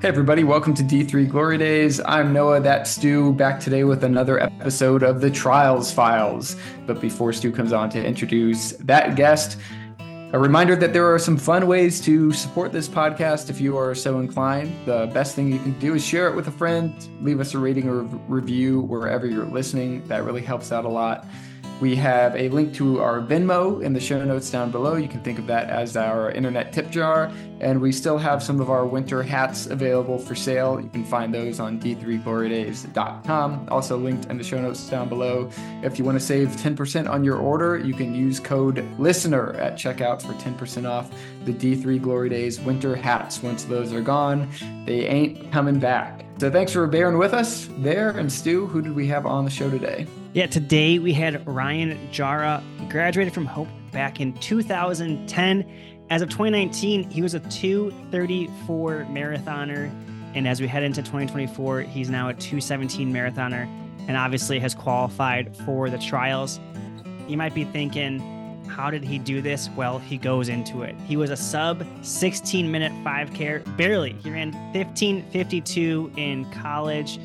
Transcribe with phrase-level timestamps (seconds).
[0.00, 1.98] Hey everybody, welcome to D3 Glory Days.
[1.98, 6.54] I'm Noah, that's Stu, back today with another episode of the Trials Files.
[6.86, 9.58] But before Stu comes on to introduce that guest,
[10.32, 13.92] a reminder that there are some fun ways to support this podcast if you are
[13.92, 14.72] so inclined.
[14.86, 17.58] The best thing you can do is share it with a friend, leave us a
[17.58, 20.06] rating or review wherever you're listening.
[20.06, 21.26] That really helps out a lot.
[21.80, 24.96] We have a link to our Venmo in the show notes down below.
[24.96, 27.30] You can think of that as our internet tip jar.
[27.60, 30.80] And we still have some of our winter hats available for sale.
[30.80, 33.68] You can find those on d3glorydays.com.
[33.70, 35.50] Also linked in the show notes down below.
[35.82, 39.74] If you want to save 10% on your order, you can use code LISTENER at
[39.74, 41.12] checkout for 10% off
[41.44, 43.40] the D3 Glory Days winter hats.
[43.40, 44.48] Once those are gone,
[44.84, 46.24] they ain't coming back.
[46.38, 48.10] So thanks for bearing with us there.
[48.10, 50.06] And Stu, who did we have on the show today?
[50.38, 52.62] Yeah, today we had Ryan Jara.
[52.78, 56.04] He graduated from Hope back in 2010.
[56.10, 59.90] As of 2019, he was a 234 marathoner.
[60.36, 63.66] And as we head into 2024, he's now a 217 marathoner
[64.06, 66.60] and obviously has qualified for the trials.
[67.26, 68.20] You might be thinking,
[68.68, 69.68] how did he do this?
[69.70, 70.94] Well, he goes into it.
[71.00, 74.12] He was a sub 16 minute 5K, barely.
[74.22, 77.18] He ran 1552 in college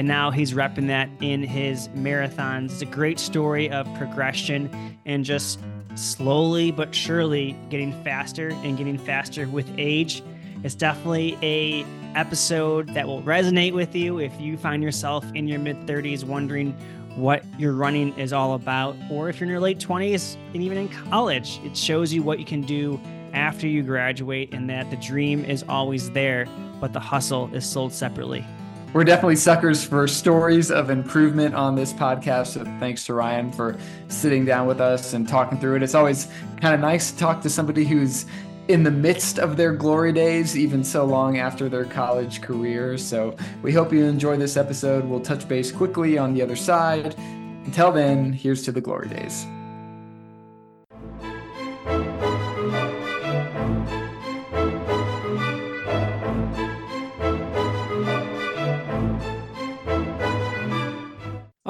[0.00, 2.72] and now he's repping that in his marathons.
[2.72, 5.60] It's a great story of progression and just
[5.94, 10.22] slowly but surely getting faster and getting faster with age.
[10.64, 11.84] It's definitely a
[12.14, 16.72] episode that will resonate with you if you find yourself in your mid 30s wondering
[17.14, 20.78] what your running is all about or if you're in your late 20s and even
[20.78, 21.60] in college.
[21.62, 22.98] It shows you what you can do
[23.34, 26.46] after you graduate and that the dream is always there,
[26.80, 28.46] but the hustle is sold separately
[28.92, 32.48] we're definitely suckers for stories of improvement on this podcast.
[32.48, 35.82] So thanks to Ryan for sitting down with us and talking through it.
[35.82, 36.28] It's always
[36.60, 38.26] kind of nice to talk to somebody who's
[38.68, 42.96] in the midst of their glory days, even so long after their college career.
[42.98, 45.04] So we hope you enjoy this episode.
[45.04, 47.16] We'll touch base quickly on the other side.
[47.64, 49.46] Until then, here's to the glory days.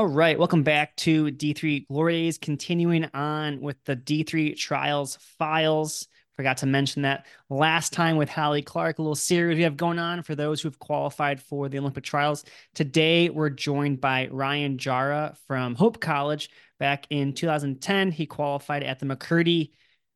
[0.00, 2.38] All right, welcome back to D3 Glory Days.
[2.38, 6.08] Continuing on with the D3 Trials files.
[6.32, 9.98] Forgot to mention that last time with Hallie Clark, a little series we have going
[9.98, 12.46] on for those who've qualified for the Olympic trials.
[12.74, 16.48] Today, we're joined by Ryan Jara from Hope College.
[16.78, 19.72] Back in 2010, he qualified at the McKirdy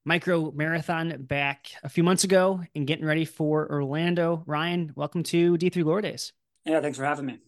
[0.07, 4.45] Micro Marathon back a few months ago and getting ready for Orlando.
[4.47, 6.33] Ryan, welcome to D3 Glory Days.
[6.65, 7.39] Yeah, thanks for having me.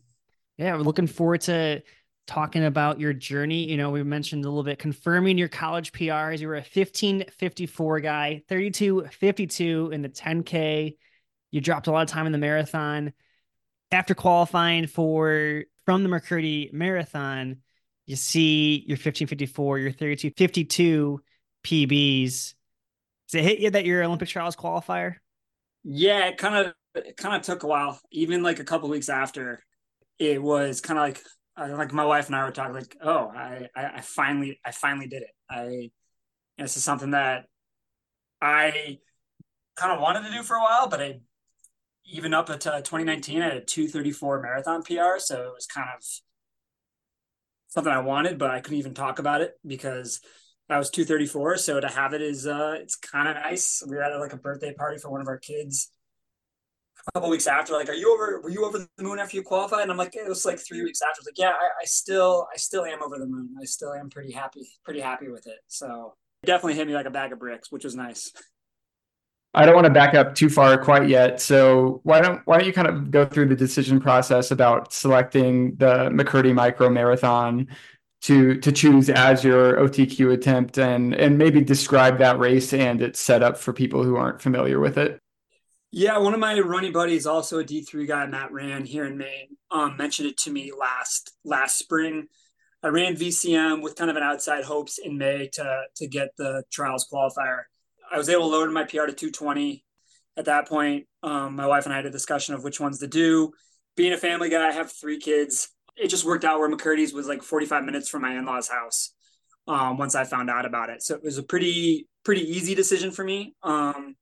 [0.59, 1.83] Yeah, we're looking forward to
[2.27, 3.69] talking about your journey.
[3.71, 6.41] You know, we mentioned a little bit confirming your college PRs.
[6.41, 10.97] You were a 1554 guy, 3252 in the 10K.
[11.51, 13.13] You dropped a lot of time in the marathon.
[13.93, 17.59] After qualifying for from the McKirdy Marathon,
[18.07, 21.21] you see your 1554, your 3252
[21.65, 22.55] PBs.
[23.29, 25.17] Does it hit you that you're Olympic trials qualifier?
[25.85, 28.01] Yeah, it kind of it kind of took a while.
[28.11, 29.63] Even like a couple weeks after,
[30.19, 31.23] it was kind of like
[31.59, 35.07] like my wife and I were talking like, oh, I, I, I finally, I finally
[35.07, 35.31] did it.
[35.49, 35.91] I,
[36.59, 37.45] this is something that
[38.41, 38.99] I
[39.77, 41.21] kind of wanted to do for a while, but I,
[42.05, 45.19] even up at uh, 2019, I had a 234 marathon PR.
[45.19, 46.05] So it was kind of
[47.69, 50.21] something I wanted, but I couldn't even talk about it because
[50.69, 51.57] I was 234.
[51.59, 53.83] So to have it is, uh, it's kind of nice.
[53.87, 55.91] We were at like a birthday party for one of our kids
[57.15, 58.41] couple weeks after, like, are you over?
[58.43, 59.83] Were you over the moon after you qualified?
[59.83, 61.19] And I'm like, it was like three weeks after.
[61.19, 63.55] I was like, yeah, I, I still, I still am over the moon.
[63.61, 65.59] I still am pretty happy, pretty happy with it.
[65.69, 68.33] So it definitely hit me like a bag of bricks, which was nice.
[69.55, 71.41] I don't want to back up too far quite yet.
[71.41, 75.77] So why don't why don't you kind of go through the decision process about selecting
[75.77, 77.69] the McKirdy Micro Marathon
[78.23, 83.19] to to choose as your OTQ attempt and and maybe describe that race and its
[83.19, 85.19] setup for people who aren't familiar with it?
[85.93, 89.17] Yeah, one of my running buddies, also a D three guy, Matt Ran here in
[89.17, 92.27] Maine, um, mentioned it to me last last spring.
[92.83, 96.65] I ran VCM with kind of an outside hopes in May to to get the
[96.71, 97.63] trials qualifier.
[98.11, 99.85] I was able to lower my PR to 220.
[100.37, 103.07] At that point, um, my wife and I had a discussion of which ones to
[103.07, 103.53] do.
[103.97, 105.69] Being a family guy, I have three kids.
[105.97, 109.15] It just worked out where McKirdy's was like 45 minutes from my in-laws' house.
[109.67, 113.11] Um, once I found out about it, so it was a pretty pretty easy decision
[113.11, 113.55] for me.
[113.63, 114.15] Um,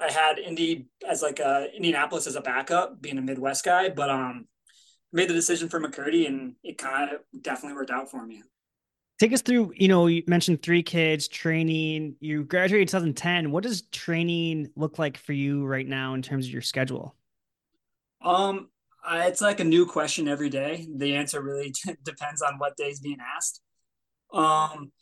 [0.00, 4.10] I had Indy as like a Indianapolis as a backup, being a Midwest guy, but
[4.10, 4.46] um,
[5.12, 8.42] made the decision for McKirdy, and it kind of definitely worked out for me.
[9.18, 9.72] Take us through.
[9.76, 12.16] You know, you mentioned three kids, training.
[12.20, 13.50] You graduated 2010.
[13.50, 17.14] What does training look like for you right now in terms of your schedule?
[18.24, 18.70] Um,
[19.04, 20.86] I, it's like a new question every day.
[20.96, 23.60] The answer really t- depends on what day is being asked.
[24.32, 24.92] Um,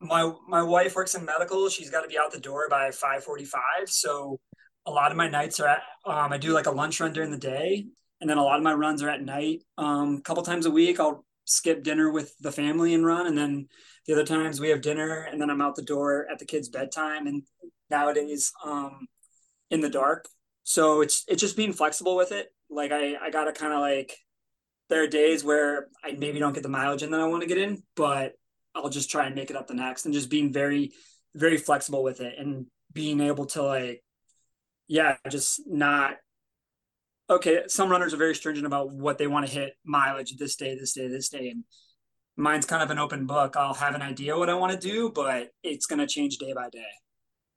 [0.00, 1.68] my my wife works in medical.
[1.68, 3.88] She's got to be out the door by five forty five.
[3.88, 4.38] So
[4.86, 5.82] a lot of my nights are at.
[6.04, 7.86] Um, I do like a lunch run during the day,
[8.20, 9.62] and then a lot of my runs are at night.
[9.78, 13.36] Um, a couple times a week, I'll skip dinner with the family and run, and
[13.36, 13.68] then
[14.06, 16.68] the other times we have dinner, and then I'm out the door at the kids'
[16.68, 17.26] bedtime.
[17.26, 17.42] And
[17.90, 19.06] nowadays, um,
[19.70, 20.28] in the dark.
[20.64, 22.48] So it's it's just being flexible with it.
[22.68, 24.16] Like I I gotta kind of like
[24.88, 27.48] there are days where I maybe don't get the mileage in that I want to
[27.48, 28.34] get in, but
[28.74, 30.92] I'll just try and make it up the next and just being very,
[31.34, 34.02] very flexible with it and being able to like,
[34.88, 36.16] yeah, just not
[37.28, 37.62] okay.
[37.68, 40.92] Some runners are very stringent about what they want to hit mileage this day, this
[40.92, 41.50] day, this day.
[41.50, 41.64] And
[42.36, 43.56] mine's kind of an open book.
[43.56, 46.52] I'll have an idea what I want to do, but it's going to change day
[46.52, 46.86] by day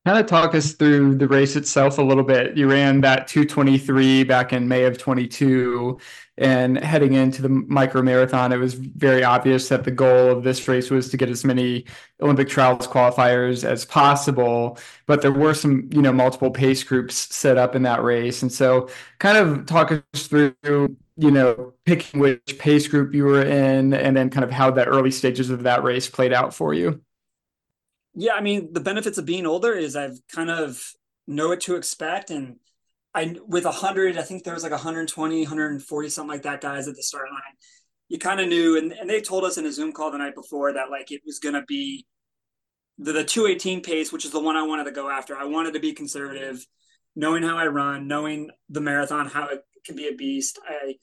[0.06, 2.58] kind of talk us through the race itself a little bit.
[2.58, 5.98] You ran that 223 back in May of 22
[6.38, 10.68] and heading into the micro marathon, it was very obvious that the goal of this
[10.68, 11.86] race was to get as many
[12.22, 14.78] Olympic trials qualifiers as possible.
[15.06, 18.42] But there were some, you know, multiple pace groups set up in that race.
[18.42, 18.90] And so
[19.20, 24.18] kind of talk us through, you know, picking which pace group you were in and
[24.18, 27.02] then kind of how the early stages of that race played out for you.
[28.16, 30.84] Yeah, I mean, the benefits of being older is I've kind of
[31.28, 32.30] know what to expect.
[32.30, 32.58] And
[33.14, 36.96] I, with 100, I think there was like 120, 140, something like that guys at
[36.96, 37.56] the start line.
[38.10, 40.36] You kind of knew, and, and they told us in a Zoom call the night
[40.36, 42.06] before that like it was going to be
[43.00, 45.36] the, the 218 pace, which is the one I wanted to go after.
[45.36, 46.66] I wanted to be conservative,
[47.16, 50.60] knowing how I run, knowing the marathon, how it can be a beast.
[50.68, 50.96] I,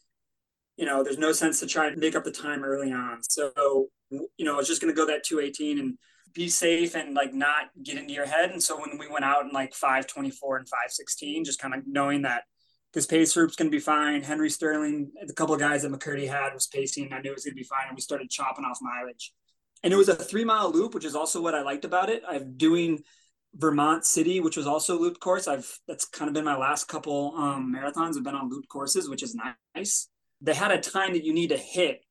[0.76, 3.22] you know, there's no sense to try to make up the time early on.
[3.22, 5.98] So, you know, I was just going to go that 218 and
[6.32, 8.50] be safe and like not get into your head.
[8.50, 12.22] And so when we went out in like 524 and 516, just kind of knowing
[12.22, 12.44] that
[12.92, 14.22] this pace group's going to be fine.
[14.22, 17.12] Henry Sterling, the couple of guys that McKirdy had was pacing.
[17.12, 17.86] I knew it was going to be fine.
[17.88, 19.32] And we started chopping off mileage.
[19.82, 22.22] And it was a three mile loop, which is also what I liked about it.
[22.28, 23.02] I'm doing
[23.54, 25.48] Vermont City, which was also loop course.
[25.48, 28.16] I've that's kind of been my last couple um, marathons.
[28.16, 29.36] I've been on loop courses, which is
[29.74, 30.08] nice.
[30.40, 32.04] They had a time that you need to hit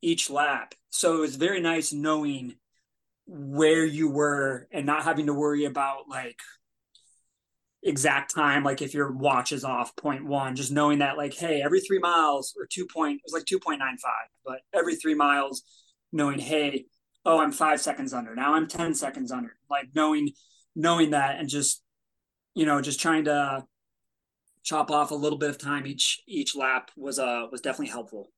[0.00, 2.54] each lap, so it was very nice knowing
[3.26, 6.38] where you were and not having to worry about like
[7.82, 11.62] exact time like if your watch is off point one just knowing that like hey
[11.62, 13.96] every three miles or two point it was like 2.95
[14.44, 15.62] but every three miles
[16.12, 16.86] knowing hey
[17.24, 20.30] oh i'm five seconds under now i'm 10 seconds under like knowing
[20.74, 21.82] knowing that and just
[22.54, 23.64] you know just trying to
[24.64, 28.30] chop off a little bit of time each each lap was uh was definitely helpful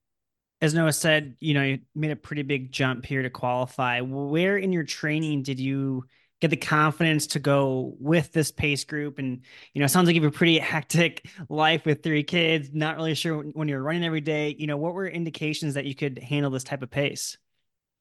[0.61, 4.01] as Noah said, you know, you made a pretty big jump here to qualify.
[4.01, 6.05] Where in your training did you
[6.41, 9.19] get the confidence to go with this pace group?
[9.19, 12.97] And, you know, sounds like you have a pretty hectic life with three kids, not
[12.97, 14.55] really sure when you're running every day.
[14.59, 17.37] You know, what were indications that you could handle this type of pace?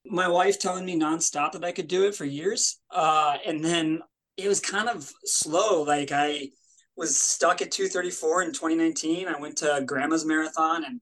[0.06, 2.80] My wife telling me nonstop that I could do it for years.
[2.89, 4.01] Uh, and then
[4.36, 5.83] it was kind of slow.
[5.83, 6.50] Like I
[6.95, 9.27] was stuck at 234 in 2019.
[9.27, 11.01] I went to grandma's marathon and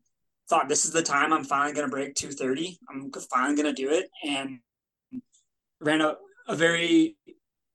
[0.50, 2.77] thought this is the time I'm finally going to break 230.
[2.89, 4.09] I'm finally going to do it.
[4.24, 4.59] And
[5.80, 6.15] ran a,
[6.47, 7.18] a very,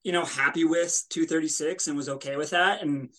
[0.02, 2.82] you know, happy with 236 and was okay with that.
[2.82, 3.10] And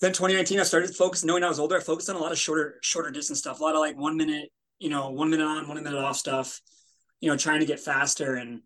[0.00, 2.38] then 2019, I started focusing, knowing I was older, I focused on a lot of
[2.38, 5.68] shorter, shorter distance stuff, a lot of like one minute, you know, one minute on,
[5.68, 6.60] one minute off stuff,
[7.20, 8.34] you know, trying to get faster.
[8.34, 8.60] And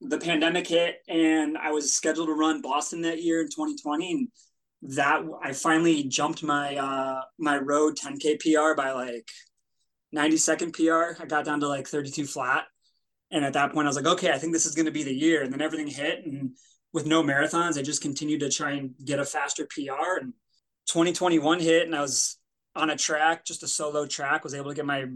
[0.00, 4.12] the pandemic hit and I was scheduled to run Boston that year in 2020.
[4.12, 4.28] And
[4.84, 9.28] that I finally jumped my uh my road 10k PR by like
[10.12, 11.20] 90 second PR.
[11.20, 12.66] I got down to like 32 flat.
[13.30, 15.02] And at that point I was like, okay, I think this is going to be
[15.02, 15.42] the year.
[15.42, 16.56] And then everything hit and
[16.92, 20.32] with no marathons, I just continued to try and get a faster PR and
[20.86, 22.38] 2021 hit and I was
[22.76, 25.06] on a track, just a solo track, was able to get my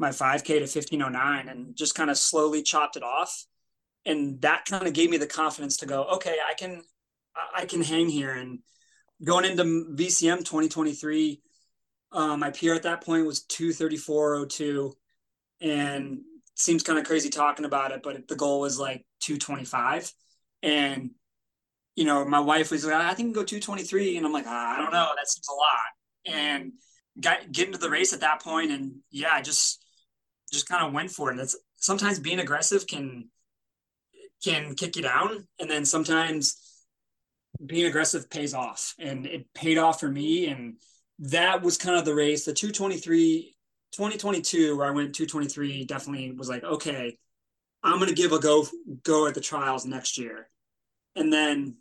[0.00, 3.46] my 5k to 1509 and just kind of slowly chopped it off.
[4.06, 6.82] And that kind of gave me the confidence to go, okay, I can
[7.54, 8.60] I can hang here and
[9.22, 11.40] going into VCM 2023,
[12.12, 14.92] um, my PR at that point was 234.02
[15.60, 16.20] and
[16.54, 20.12] seems kind of crazy talking about it, but the goal was like 225.
[20.62, 21.10] And,
[21.96, 24.16] you know, my wife was like, I think go 223.
[24.16, 25.10] And I'm like, ah, I don't know.
[25.16, 26.36] That seems a lot.
[26.36, 26.72] And
[27.20, 29.84] got get into the race at that point and yeah, I just
[30.52, 31.32] just kind of went for it.
[31.32, 33.28] And that's sometimes being aggressive can
[34.42, 35.46] can kick you down.
[35.58, 36.56] And then sometimes
[37.64, 40.76] being aggressive pays off and it paid off for me and
[41.18, 43.54] that was kind of the race the 223
[43.92, 47.16] 2022 where i went 223 definitely was like okay
[47.82, 48.66] i'm going to give a go
[49.02, 50.48] go at the trials next year
[51.16, 51.76] and then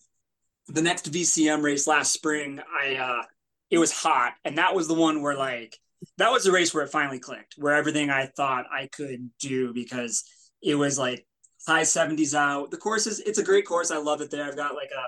[0.68, 3.24] the next vcm race last spring i uh
[3.70, 5.78] it was hot, and that was the one where like
[6.18, 9.74] that was the race where it finally clicked, where everything I thought I could do
[9.74, 10.24] because
[10.62, 11.26] it was like
[11.68, 12.72] high 70s out.
[12.72, 13.92] The course is it's a great course.
[13.92, 14.46] I love it there.
[14.46, 15.08] I've got like a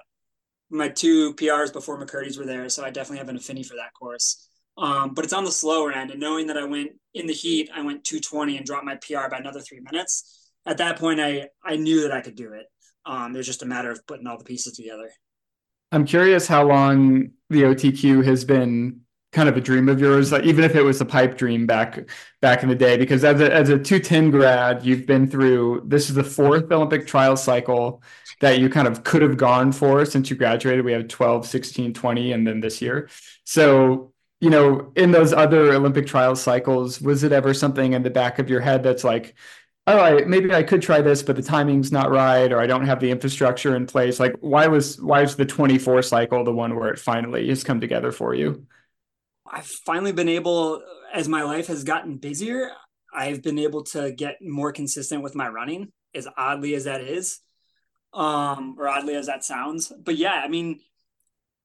[0.70, 3.94] my two PRs before McKirdy's were there, so I definitely have an affinity for that
[3.94, 4.48] course.
[4.78, 7.70] Um, but it's on the slower end, and knowing that I went in the heat,
[7.74, 10.52] I went 220 and dropped my PR by another three minutes.
[10.66, 12.66] At that point, I I knew that I could do it.
[13.06, 15.10] Um, it was just a matter of putting all the pieces together.
[15.92, 20.44] I'm curious how long the OTQ has been kind of a dream of yours, like
[20.44, 22.10] even if it was a pipe dream back
[22.42, 22.98] back in the day.
[22.98, 27.08] Because as a as a 210 grad, you've been through this is the fourth Olympic
[27.08, 28.02] trial cycle
[28.40, 30.86] that you kind of could have gone for since you graduated.
[30.86, 33.10] We have 12, 16, 20, and then this year.
[33.44, 38.10] So you know, in those other Olympic trial cycles, was it ever something in the
[38.10, 39.36] back of your head that's like,
[39.86, 42.86] all right, maybe I could try this, but the timing's not right, or I don't
[42.86, 44.20] have the infrastructure in place.
[44.20, 47.82] Like, why was why is the 24 cycle the one where it finally has come
[47.82, 48.66] together for you?
[49.52, 52.72] I've finally been able, as my life has gotten busier,
[53.14, 57.40] I've been able to get more consistent with my running, as oddly as that is,
[58.14, 59.92] um, or oddly as that sounds.
[60.04, 60.80] But yeah, I mean,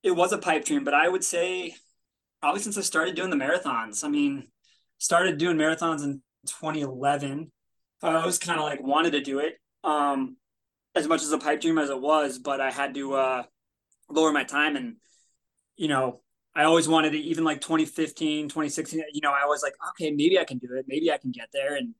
[0.02, 1.74] it was a pipe dream, but I would say
[2.40, 4.04] probably since I started doing the marathons.
[4.04, 4.48] I mean,
[4.98, 7.50] started doing marathons in 2011
[8.04, 10.36] I was kind of like wanted to do it um,
[10.94, 13.42] as much as a pipe dream as it was, but I had to uh,
[14.10, 14.76] lower my time.
[14.76, 14.96] And,
[15.76, 16.20] you know,
[16.54, 20.38] I always wanted to, even like 2015, 2016, you know, I was like, okay, maybe
[20.38, 20.84] I can do it.
[20.86, 21.76] Maybe I can get there.
[21.76, 21.94] And,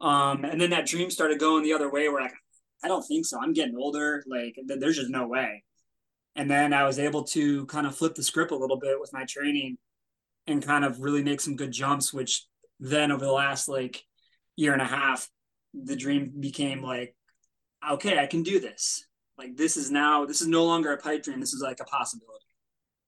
[0.00, 2.34] um, and then that dream started going the other way where like,
[2.82, 3.38] I don't think so.
[3.40, 4.22] I'm getting older.
[4.26, 5.64] Like, there's just no way.
[6.36, 9.12] And then I was able to kind of flip the script a little bit with
[9.12, 9.78] my training
[10.46, 12.46] and kind of really make some good jumps, which
[12.78, 14.04] then over the last like
[14.56, 15.28] year and a half
[15.74, 17.14] the dream became like,
[17.88, 19.04] okay, I can do this.
[19.36, 21.40] Like this is now this is no longer a pipe dream.
[21.40, 22.44] This is like a possibility.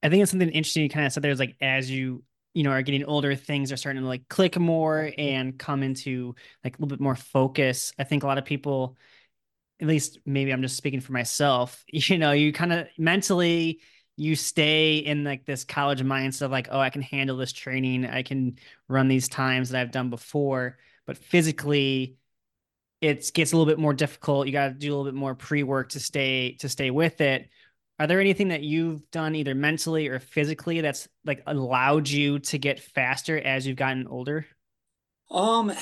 [0.03, 2.23] I think it's something interesting you kind of said there's like as you
[2.55, 6.35] you know are getting older things are starting to like click more and come into
[6.65, 8.97] like a little bit more focus i think a lot of people
[9.81, 13.81] at least maybe i'm just speaking for myself you know you kind of mentally
[14.17, 18.05] you stay in like this college mindset of like oh i can handle this training
[18.07, 18.59] i can
[18.89, 22.17] run these times that i've done before but physically
[23.01, 24.47] it gets a little bit more difficult.
[24.47, 27.49] You got to do a little bit more pre-work to stay to stay with it.
[27.99, 32.59] Are there anything that you've done either mentally or physically that's like allowed you to
[32.59, 34.47] get faster as you've gotten older?
[35.31, 35.73] Um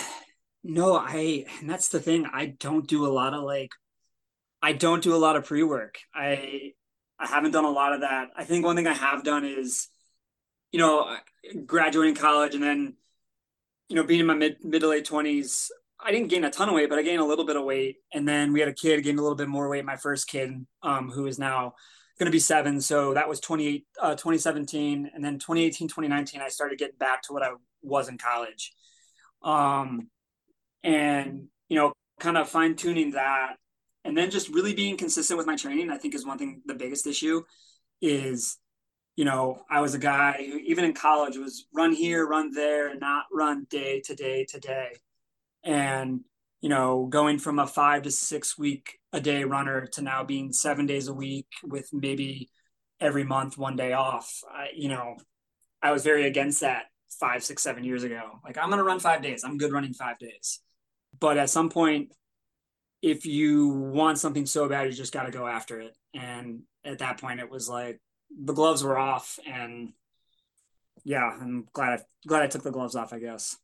[0.64, 2.26] no, I and that's the thing.
[2.33, 3.71] I don't do a lot of like
[4.62, 5.99] I don't do a lot of pre-work.
[6.15, 6.73] I
[7.19, 8.29] I haven't done a lot of that.
[8.37, 9.88] I think one thing I have done is
[10.73, 11.17] you know,
[11.65, 12.95] graduating college and then
[13.88, 16.69] you know, being in my mid mid to late 20s, I didn't gain a ton
[16.69, 17.97] of weight, but I gained a little bit of weight.
[18.12, 19.85] And then we had a kid gained a little bit more weight.
[19.85, 21.75] My first kid, um, who is now
[22.19, 22.81] going to be seven.
[22.81, 25.11] So that was 28, uh, 2017.
[25.15, 28.73] And then 2018, 2019, I started getting back to what I was in college.
[29.43, 30.11] Um,
[30.85, 33.57] and, you know, kind of fine tuning that.
[34.09, 36.75] And then just really being consistent with my training, I think is one thing, the
[36.75, 37.43] biggest issue
[38.00, 38.59] is,
[39.17, 42.95] you know, I was a guy who even in college was run here, run there,
[42.97, 44.88] not run day to day to day.
[45.62, 46.21] And
[46.61, 50.53] you know going from a five to six week a day runner to now being
[50.53, 52.50] seven days a week with maybe
[53.00, 55.17] every month one day off I, you know
[55.83, 56.87] i was very against that
[57.21, 58.41] five six seven years ago.
[58.45, 59.45] Like i'm gonna run five days.
[59.45, 60.61] I'm good running five days.
[61.19, 62.12] But at some point
[63.02, 66.99] if you want something so bad you just got to go after it and at
[66.99, 68.00] that point it was like
[68.45, 69.93] the gloves were off and
[71.05, 73.57] yeah i'm glad i glad i took the gloves off i guess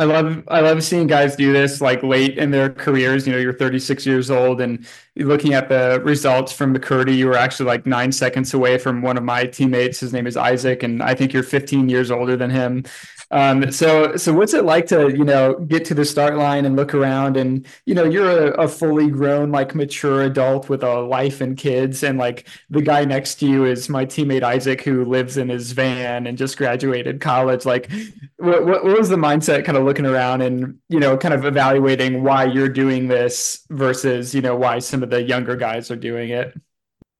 [0.00, 3.26] I love I love seeing guys do this like late in their careers.
[3.26, 4.86] You know, you're 36 years old and
[5.16, 9.18] looking at the results from McKirdy, you were actually like nine seconds away from one
[9.18, 10.00] of my teammates.
[10.00, 12.84] His name is Isaac, and I think you're 15 years older than him.
[13.32, 16.74] Um, so so what's it like to you know get to the start line and
[16.74, 21.00] look around and you know you're a, a fully grown like mature adult with a
[21.00, 25.04] life and kids and like the guy next to you is my teammate Isaac who
[25.04, 27.64] lives in his van and just graduated college.
[27.64, 27.90] Like,
[28.38, 32.24] what, what was the mindset kind of looking around and you know kind of evaluating
[32.24, 36.30] why you're doing this versus you know why some of the younger guys are doing
[36.30, 36.52] it?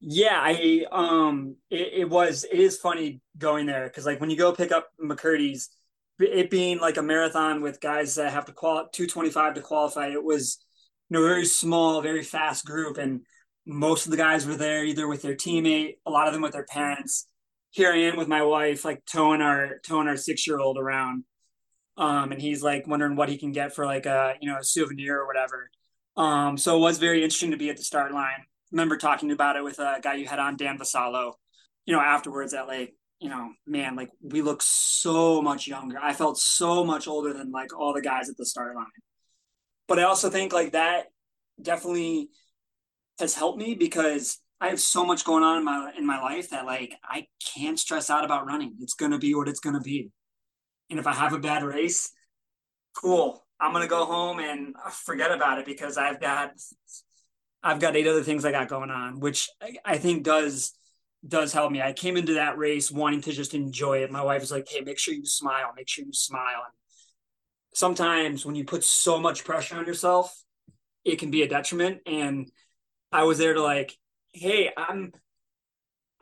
[0.00, 4.36] Yeah, I um, it, it was it is funny going there because like when you
[4.36, 5.68] go pick up McKirdy's
[6.20, 10.22] it being like a marathon with guys that have to qualify 225 to qualify, it
[10.22, 10.58] was
[11.08, 13.22] you know very small, very fast group, and
[13.66, 16.52] most of the guys were there either with their teammate, a lot of them with
[16.52, 17.26] their parents.
[17.70, 21.24] Here I am with my wife, like towing our towing our six year old around,
[21.96, 24.64] um, and he's like wondering what he can get for like a you know a
[24.64, 25.70] souvenir or whatever.
[26.16, 28.44] Um, so it was very interesting to be at the start line.
[28.72, 31.34] remember talking about it with a guy you had on, Dan Vassallo
[31.90, 35.98] you know, afterwards at like you know, man, like we look so much younger.
[36.02, 38.86] I felt so much older than like all the guys at the start line.
[39.86, 41.06] But I also think like that
[41.60, 42.30] definitely
[43.18, 46.50] has helped me because I have so much going on in my in my life
[46.50, 48.76] that like I can't stress out about running.
[48.80, 50.10] It's gonna be what it's gonna be.
[50.88, 52.10] And if I have a bad race,
[52.96, 53.44] cool.
[53.60, 56.52] I'm gonna go home and forget about it because I've got
[57.62, 60.72] I've got eight other things I got going on, which I, I think does
[61.26, 61.82] does help me.
[61.82, 64.10] I came into that race wanting to just enjoy it.
[64.10, 65.72] My wife was like, "Hey, make sure you smile.
[65.76, 66.74] Make sure you smile." And
[67.74, 70.42] sometimes when you put so much pressure on yourself,
[71.04, 72.00] it can be a detriment.
[72.06, 72.50] And
[73.12, 73.96] I was there to like,
[74.32, 75.12] hey, I'm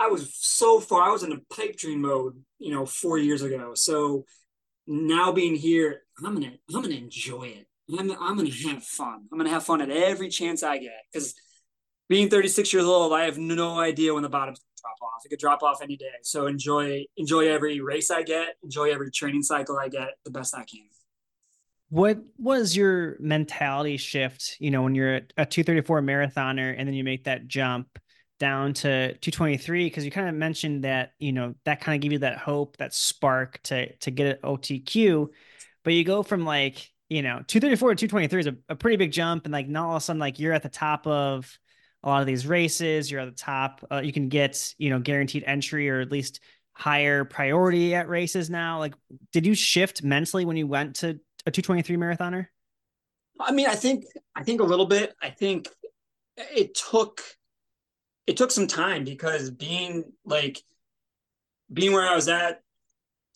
[0.00, 3.43] I was so far, I was in a pipe dream mode, you know, four years
[3.43, 3.73] ago.
[3.75, 4.25] So
[4.87, 7.67] now being here, I'm gonna I'm gonna enjoy it.
[7.99, 9.26] I'm I'm gonna have fun.
[9.31, 10.93] I'm gonna have fun at every chance I get.
[11.12, 11.35] Because
[12.09, 14.61] being 36 years old, I have no idea when the bottom's
[15.18, 15.25] off.
[15.25, 16.06] It could drop off any day.
[16.22, 20.54] So enjoy enjoy every race I get, enjoy every training cycle I get the best
[20.54, 20.88] I can.
[21.90, 27.02] What was your mentality shift, you know, when you're a 234 marathoner and then you
[27.02, 27.98] make that jump
[28.38, 32.12] down to 223 because you kind of mentioned that, you know, that kind of gave
[32.12, 35.28] you that hope, that spark to to get an OTQ,
[35.82, 39.10] but you go from like, you know, 234 to 223 is a, a pretty big
[39.10, 41.58] jump and like now all of a sudden like you're at the top of
[42.02, 45.00] a lot of these races, you're at the top, uh, you can get, you know,
[45.00, 46.40] guaranteed entry or at least
[46.73, 48.78] higher priority at races now.
[48.78, 48.95] Like
[49.33, 52.47] did you shift mentally when you went to a 223 marathoner?
[53.40, 55.14] I mean, I think I think a little bit.
[55.23, 55.69] I think
[56.37, 57.23] it took
[58.26, 60.62] it took some time because being like
[61.73, 62.62] being where I was at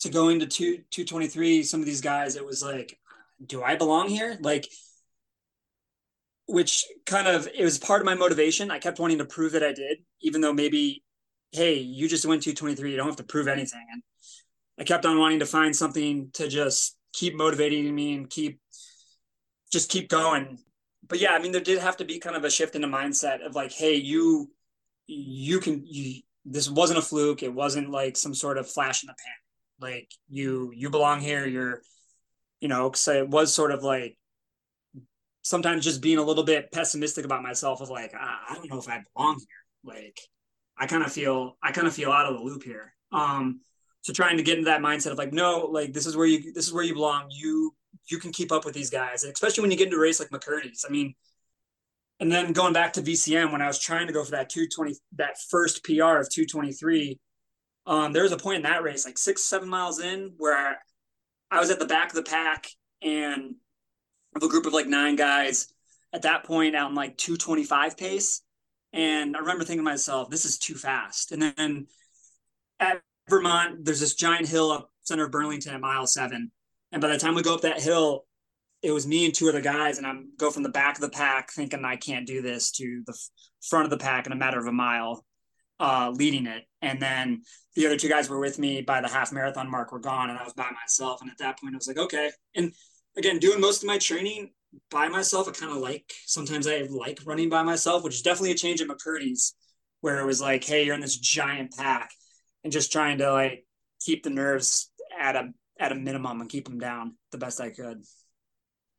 [0.01, 2.97] to go into two 223, some of these guys, it was like,
[3.45, 4.37] do I belong here?
[4.41, 4.67] Like
[6.47, 8.71] which kind of it was part of my motivation.
[8.71, 11.03] I kept wanting to prove that I did, even though maybe,
[11.51, 13.85] hey, you just went 223, you don't have to prove anything.
[13.91, 14.03] And
[14.79, 18.59] I kept on wanting to find something to just keep motivating me and keep
[19.71, 20.59] just keep going.
[21.07, 22.87] But yeah, I mean, there did have to be kind of a shift in the
[22.87, 24.51] mindset of like, hey, you
[25.07, 27.43] you can you this wasn't a fluke.
[27.43, 29.89] It wasn't like some sort of flash in the pan.
[29.91, 31.45] Like you you belong here.
[31.45, 31.81] You're
[32.61, 34.17] you know, so it was sort of like
[35.43, 38.89] sometimes just being a little bit pessimistic about myself of like, I don't know if
[38.89, 39.93] I belong here.
[39.95, 40.19] Like
[40.77, 42.93] I kind of feel I kind of feel out of the loop here.
[43.11, 43.61] Um
[44.03, 46.53] so trying to get into that mindset of like no like this is where you
[46.53, 47.73] this is where you belong you
[48.09, 50.19] you can keep up with these guys and especially when you get into a race
[50.19, 51.15] like mckirdy's i mean
[52.19, 54.95] and then going back to vcm when i was trying to go for that 220
[55.15, 57.19] that first pr of 223
[57.85, 60.77] um, there was a point in that race like six seven miles in where
[61.49, 62.67] i was at the back of the pack
[63.01, 63.55] and
[64.35, 65.67] of a group of like nine guys
[66.13, 68.41] at that point out in like 225 pace
[68.91, 71.87] and i remember thinking to myself this is too fast and then
[72.79, 76.51] at Vermont, there's this giant hill up center of Burlington at mile seven.
[76.91, 78.25] And by the time we go up that hill,
[78.81, 81.09] it was me and two other guys, and I'm go from the back of the
[81.09, 83.17] pack thinking I can't do this to the
[83.61, 85.25] front of the pack in a matter of a mile,
[85.79, 86.63] uh, leading it.
[86.81, 87.43] And then
[87.75, 90.37] the other two guys were with me by the half marathon mark were gone, and
[90.37, 91.21] I was by myself.
[91.21, 92.31] And at that point, I was like, okay.
[92.55, 92.73] And
[93.17, 94.51] again, doing most of my training
[94.89, 96.11] by myself, I kind of like.
[96.25, 99.55] Sometimes I like running by myself, which is definitely a change at McKirdy's,
[100.01, 102.11] where it was like, hey, you're in this giant pack
[102.63, 103.65] and just trying to like
[104.01, 105.49] keep the nerves at a
[105.79, 108.03] at a minimum and keep them down the best I could.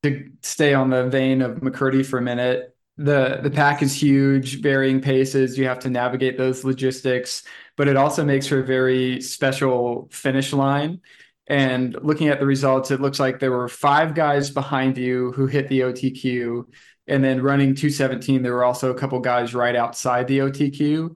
[0.02, 4.60] To stay on the vein of McKirdy for a minute, the the pack is huge,
[4.60, 5.58] varying paces.
[5.58, 7.42] You have to navigate those logistics,
[7.76, 11.00] but it also makes for a very special finish line.
[11.46, 15.46] And looking at the results, it looks like there were five guys behind you who
[15.46, 16.64] hit the OTQ.
[17.06, 21.14] And then running 217, there were also a couple guys right outside the OTQ.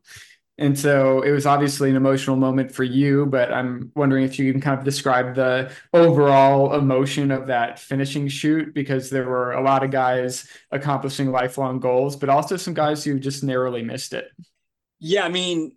[0.58, 4.50] And so it was obviously an emotional moment for you, but I'm wondering if you
[4.50, 9.62] can kind of describe the overall emotion of that finishing shoot because there were a
[9.62, 14.26] lot of guys accomplishing lifelong goals, but also some guys who just narrowly missed it.
[14.98, 15.76] Yeah, I mean,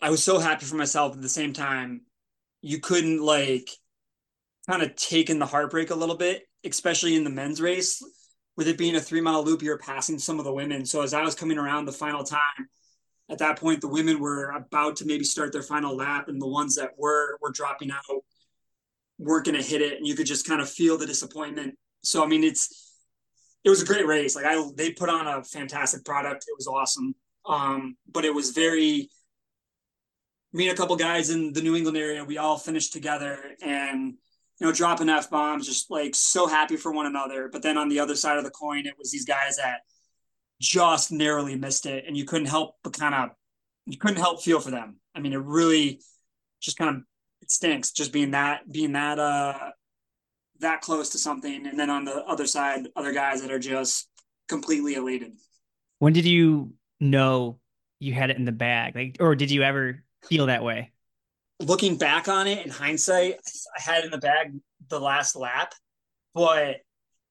[0.00, 2.05] I was so happy for myself at the same time.
[2.62, 3.70] You couldn't like
[4.68, 8.02] kind of take in the heartbreak a little bit, especially in the men's race,
[8.56, 10.84] with it being a three mile loop, you're passing some of the women.
[10.84, 12.68] So as I was coming around the final time,
[13.30, 16.46] at that point the women were about to maybe start their final lap and the
[16.46, 18.22] ones that were were dropping out
[19.18, 21.74] weren't going to hit it and you could just kind of feel the disappointment.
[22.02, 22.94] So i mean it's
[23.64, 24.36] it was a great race.
[24.36, 26.44] Like i they put on a fantastic product.
[26.48, 27.14] It was awesome.
[27.46, 29.10] Um but it was very
[30.52, 34.14] me and a couple guys in the new england area we all finished together and
[34.58, 37.48] you know dropping f bombs just like so happy for one another.
[37.52, 39.80] But then on the other side of the coin it was these guys that
[40.60, 43.30] just narrowly missed it, and you couldn't help but kind of
[43.86, 44.96] you couldn't help feel for them.
[45.14, 46.00] I mean, it really
[46.60, 47.02] just kind of
[47.42, 49.70] it stinks just being that being that uh
[50.60, 51.66] that close to something.
[51.66, 54.08] And then on the other side other guys that are just
[54.48, 55.32] completely elated.
[55.98, 57.58] When did you know
[57.98, 58.94] you had it in the bag?
[58.94, 60.92] Like or did you ever feel that way
[61.60, 63.34] looking back on it in hindsight
[63.76, 64.52] i had in the bag
[64.88, 65.74] the last lap
[66.34, 66.76] but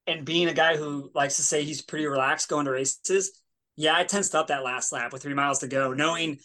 [0.08, 3.42] and being a guy who likes to say he's pretty relaxed going to races
[3.76, 6.38] yeah i tensed up that last lap with three miles to go knowing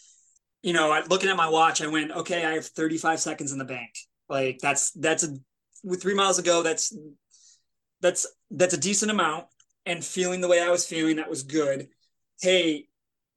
[0.61, 3.65] you know looking at my watch i went okay i have 35 seconds in the
[3.65, 3.91] bank
[4.29, 5.35] like that's that's a
[5.83, 6.95] with three miles ago, that's
[8.01, 9.45] that's that's a decent amount.
[9.85, 11.87] And feeling the way I was feeling, that was good.
[12.39, 12.87] Hey,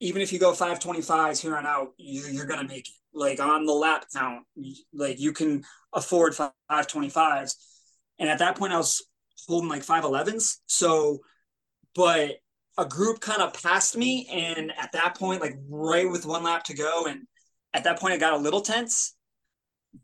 [0.04, 2.94] even if you go 525s here on out, you, are gonna make it.
[3.16, 4.44] Like on the lap count,
[4.92, 5.62] like you can
[5.92, 7.54] afford 525s.
[8.18, 9.06] And at that point, I was
[9.46, 10.58] holding like 511s.
[10.66, 11.20] So,
[11.94, 12.32] but
[12.76, 16.64] a group kind of passed me, and at that point, like right with one lap
[16.64, 17.22] to go, and
[17.72, 19.14] at that point, it got a little tense.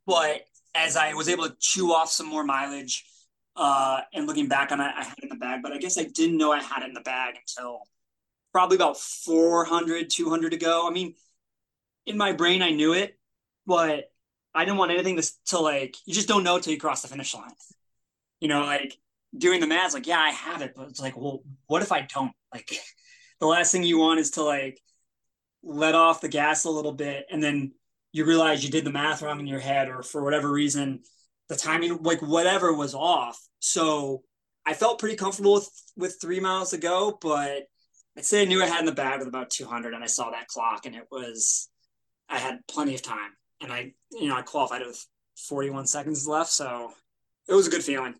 [0.07, 0.43] But
[0.75, 3.05] as I was able to chew off some more mileage
[3.57, 5.99] uh, and looking back on it, I had it in the bag, but I guess
[5.99, 7.83] I didn't know I had it in the bag until
[8.53, 10.87] probably about 400, 200 to go.
[10.87, 11.15] I mean,
[12.07, 13.19] in my brain, I knew it,
[13.67, 14.11] but
[14.55, 17.09] I didn't want anything to, to like, you just don't know till you cross the
[17.09, 17.53] finish line.
[18.41, 18.97] You know, like
[19.37, 22.07] doing the math, like, yeah, I have it, but it's like, well, what if I
[22.13, 22.33] don't?
[22.53, 22.71] Like,
[23.41, 24.81] the last thing you want is to like
[25.63, 27.73] let off the gas a little bit and then
[28.13, 31.01] you realize you did the math wrong in your head or for whatever reason
[31.49, 34.23] the timing like whatever was off so
[34.67, 37.65] i felt pretty comfortable with with three miles to go but
[38.17, 40.31] i'd say i knew i had in the bag with about 200 and i saw
[40.31, 41.69] that clock and it was
[42.29, 43.33] i had plenty of time.
[43.63, 45.05] And i you know i qualified with
[45.37, 46.93] 41 seconds left so
[47.51, 48.15] it was a good feeling.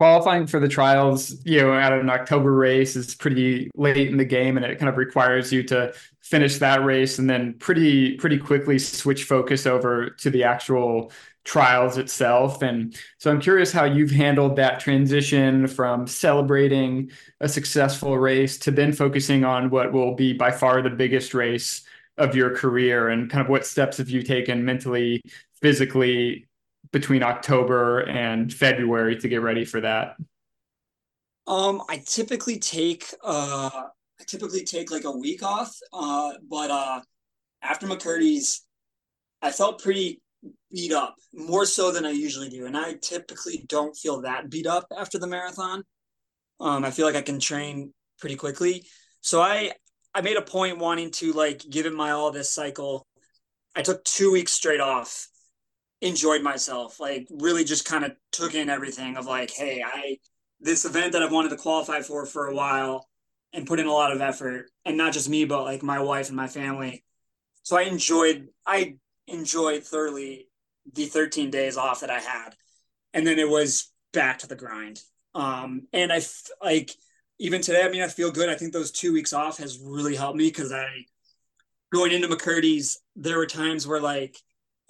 [0.00, 4.24] Qualifying for the trials, you know, at an October race is pretty late in the
[4.24, 8.36] game, and it kind of requires you to finish that race and then pretty pretty
[8.36, 11.12] quickly switch focus over to the actual
[11.44, 12.62] trials itself.
[12.62, 18.70] And so I'm curious how you've handled that transition from celebrating a successful race to
[18.70, 21.84] then focusing on what will be by far the biggest race
[22.16, 25.20] of your career and kind of what steps have you taken mentally,
[25.60, 26.46] physically
[26.92, 30.16] between October and February to get ready for that?
[31.46, 33.70] Um, I typically take uh,
[34.20, 35.76] I typically take like a week off.
[35.92, 37.00] Uh, but uh,
[37.62, 38.64] after McKirdy's,
[39.42, 40.22] I felt pretty
[40.72, 44.66] beat up, more so than I usually do, and I typically don't feel that beat
[44.66, 45.82] up after the marathon.
[46.60, 48.86] Um, I feel like I can train pretty quickly,
[49.20, 49.72] so I
[50.14, 53.06] I made a point wanting to like give it my all this cycle.
[53.74, 55.28] I took two weeks straight off
[56.04, 57.00] enjoyed myself.
[57.00, 60.18] Like really just kind of took in everything of like, hey, I
[60.60, 63.08] this event that I've wanted to qualify for for a while
[63.52, 66.28] and put in a lot of effort and not just me but like my wife
[66.28, 67.04] and my family.
[67.62, 70.48] So I enjoyed I enjoyed thoroughly
[70.92, 72.54] the 13 days off that I had.
[73.12, 75.00] And then it was back to the grind.
[75.34, 76.20] Um and I
[76.62, 76.90] like
[77.38, 78.48] even today I mean I feel good.
[78.48, 81.06] I think those 2 weeks off has really helped me cuz I
[81.92, 84.36] going into McKirdy's there were times where like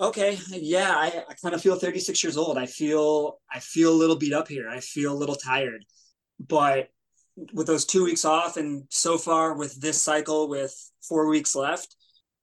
[0.00, 3.94] okay yeah i, I kind of feel 36 years old i feel i feel a
[3.94, 5.84] little beat up here i feel a little tired
[6.40, 6.88] but
[7.52, 11.94] with those two weeks off and so far with this cycle with four weeks left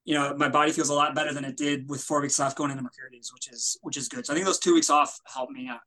[0.04, 2.56] you know my body feels a lot better than it did with four weeks off
[2.56, 5.18] going into McKirdy's, which is which is good so i think those two weeks off
[5.24, 5.80] helped me a,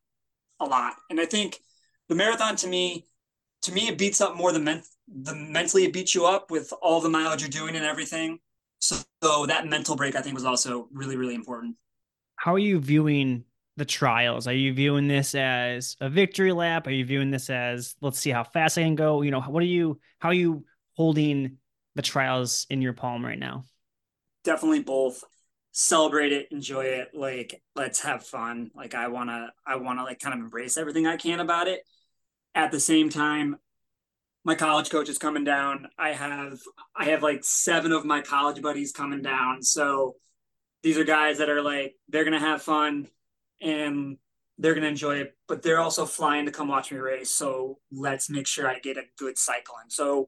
[0.64, 1.60] a lot and i think
[2.10, 3.08] the marathon to me
[3.62, 6.72] to me it beats up more the men the mentally it beats you up with
[6.82, 8.40] all the mileage you're doing and everything
[8.80, 11.76] so, so that mental break, I think, was also really, really important.
[12.36, 13.44] How are you viewing
[13.78, 14.48] the trials?
[14.48, 16.88] Are you viewing this as a victory lap?
[16.88, 19.22] Are you viewing this as let's see how fast I can go?
[19.22, 20.00] You know, what are you?
[20.20, 21.58] How are you holding
[21.96, 23.66] the trials in your palm right now?
[24.46, 25.24] Definitely both.
[25.74, 27.10] Celebrate it, enjoy it.
[27.14, 28.72] Like, let's have fun.
[28.74, 31.82] Like, I wanna, I wanna like kind of embrace everything I can about it.
[32.54, 33.58] At the same time,
[34.46, 35.88] my college coach is coming down.
[35.98, 36.60] I have
[36.96, 39.64] I have like seven of my college buddies coming down.
[39.64, 40.16] So
[40.84, 43.08] these are guys that are like they're gonna have fun
[43.60, 44.18] and
[44.60, 47.32] they're gonna enjoy it, but they're also flying to come watch me race.
[47.32, 49.90] So let's make sure I get a good cycle in.
[49.90, 50.28] So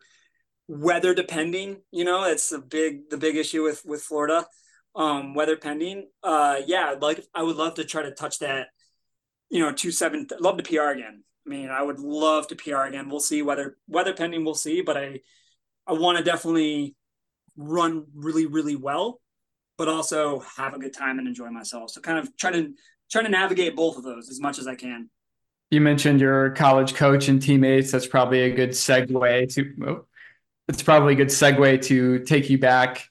[0.68, 4.46] weather depending, you know, it's the big the big issue with with Florida.
[4.96, 6.08] Um, weather pending.
[6.24, 8.68] Uh yeah, like I would love to try to touch that,
[9.50, 11.24] you know, two seven love to PR again.
[11.46, 13.10] I mean, I would love to PR again.
[13.10, 14.44] We'll see whether weather pending.
[14.44, 15.22] We'll see, but I
[15.86, 16.96] I want to definitely
[17.56, 19.22] run really really well,
[19.78, 21.92] but also have a good time and enjoy myself.
[21.92, 22.74] So kind of trying to
[23.10, 25.10] trying to navigate both of those as much as I can.
[25.70, 27.92] You mentioned your college coach and teammates.
[27.92, 29.74] That's probably a good segue to.
[29.86, 30.06] Oh,
[30.68, 33.10] it's probably a good segue to take you back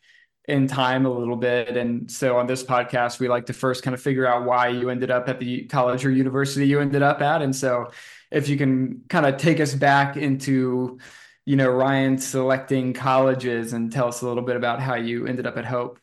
[0.49, 1.77] in time a little bit.
[1.77, 4.91] And so on this podcast, we like to first kind of figure out why you
[4.91, 7.43] ended up at the college or university you ended up at.
[7.43, 7.91] And so
[8.31, 10.99] if you can kind of take us back into,
[11.45, 15.47] you know, Ryan selecting colleges and tell us a little bit about how you ended
[15.47, 15.99] up at Hope.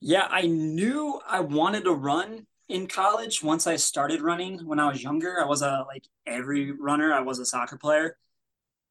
[0.00, 4.88] Yeah, I knew I wanted to run in college once I started running when I
[4.88, 5.40] was younger.
[5.40, 8.16] I was a like every runner, I was a soccer player.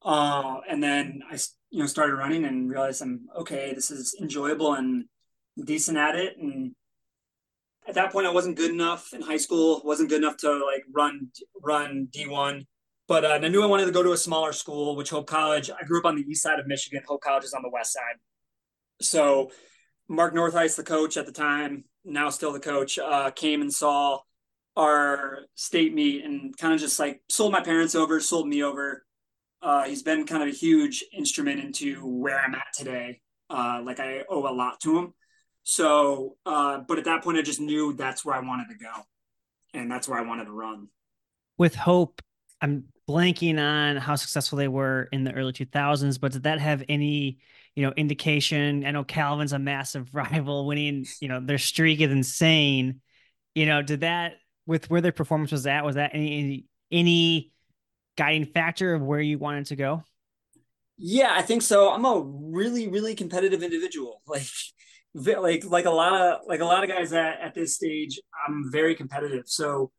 [0.01, 1.37] Uh, and then I
[1.69, 3.73] you know started running and realized I'm okay.
[3.73, 5.05] This is enjoyable and
[5.65, 6.37] decent at it.
[6.37, 6.73] And
[7.87, 9.81] at that point, I wasn't good enough in high school.
[9.83, 12.65] wasn't good enough to like run run D one.
[13.07, 15.69] But uh, I knew I wanted to go to a smaller school, which Hope College.
[15.69, 17.01] I grew up on the east side of Michigan.
[17.07, 18.15] Hope College is on the west side.
[19.01, 19.51] So
[20.09, 24.19] Mark Northuis, the coach at the time, now still the coach, uh, came and saw
[24.75, 29.06] our state meet and kind of just like sold my parents over, sold me over
[29.61, 33.21] uh, he's been kind of a huge instrument into where I'm at today.
[33.49, 35.13] Uh, like I owe a lot to him.
[35.63, 38.91] So, uh, but at that point, I just knew that's where I wanted to go,
[39.73, 40.87] and that's where I wanted to run.
[41.57, 42.21] With Hope,
[42.61, 46.83] I'm blanking on how successful they were in the early 2000s, but did that have
[46.87, 47.39] any,
[47.75, 48.85] you know, indication?
[48.85, 51.05] I know Calvin's a massive rival, winning.
[51.19, 53.01] You know, their streak is insane.
[53.55, 54.33] You know, did that
[54.65, 55.83] with where their performance was at?
[55.83, 57.51] Was that any any
[58.17, 60.03] guiding factor of where you wanted to go?
[60.97, 61.91] Yeah, I think so.
[61.91, 64.21] I'm a really, really competitive individual.
[65.15, 68.19] Like, like, like a lot of like a lot of guys at, at this stage,
[68.47, 69.45] I'm very competitive.
[69.47, 69.89] So,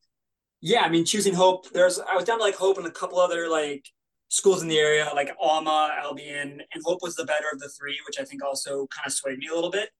[0.60, 1.68] yeah, I mean, choosing Hope.
[1.70, 3.88] There's I was down to like Hope and a couple other like
[4.28, 7.98] schools in the area, like Alma, Albion, and Hope was the better of the three,
[8.06, 9.90] which I think also kind of swayed me a little bit.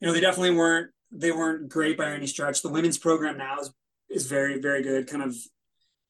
[0.00, 2.62] You know, they definitely weren't they weren't great by any stretch.
[2.62, 3.70] The women's program now is
[4.10, 5.06] is very, very good.
[5.06, 5.36] Kind of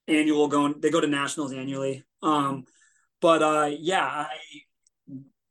[0.08, 2.04] annual going they go to nationals annually.
[2.22, 2.64] Um
[3.20, 4.28] but uh yeah i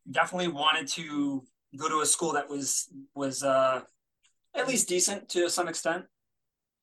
[0.09, 1.43] definitely wanted to
[1.75, 3.81] go to a school that was was uh
[4.55, 6.05] at least decent to some extent.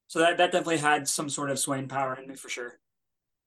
[0.06, 2.78] So that that definitely had some sort of swaying power in me for sure.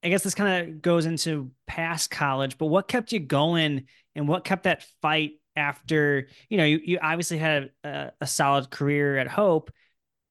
[0.03, 3.85] I guess this kind of goes into past college but what kept you going
[4.15, 8.69] and what kept that fight after you know you, you obviously had a, a solid
[8.69, 9.71] career at hope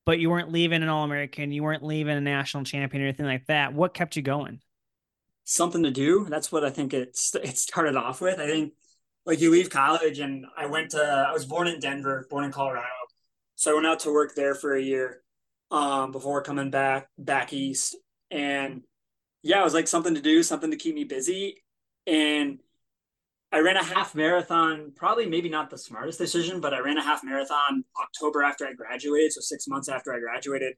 [0.07, 3.27] but you weren't leaving an All American, you weren't leaving a national champion or anything
[3.27, 3.75] like that.
[3.75, 4.61] What kept you going?
[5.45, 6.27] Something to do.
[6.31, 8.41] That's what I think it's it started off with.
[8.41, 8.73] I think
[9.27, 11.03] like you leave college, and I went to.
[11.03, 12.87] I was born in Denver, born in Colorado,
[13.57, 15.23] so I went out to work there for a year
[15.71, 17.97] um, before coming back back east,
[18.31, 18.83] and
[19.43, 21.63] yeah, it was like something to do, something to keep me busy,
[22.07, 22.61] and
[23.53, 27.03] I ran a half marathon, probably maybe not the smartest decision, but I ran a
[27.03, 30.75] half marathon October after I graduated, so six months after I graduated,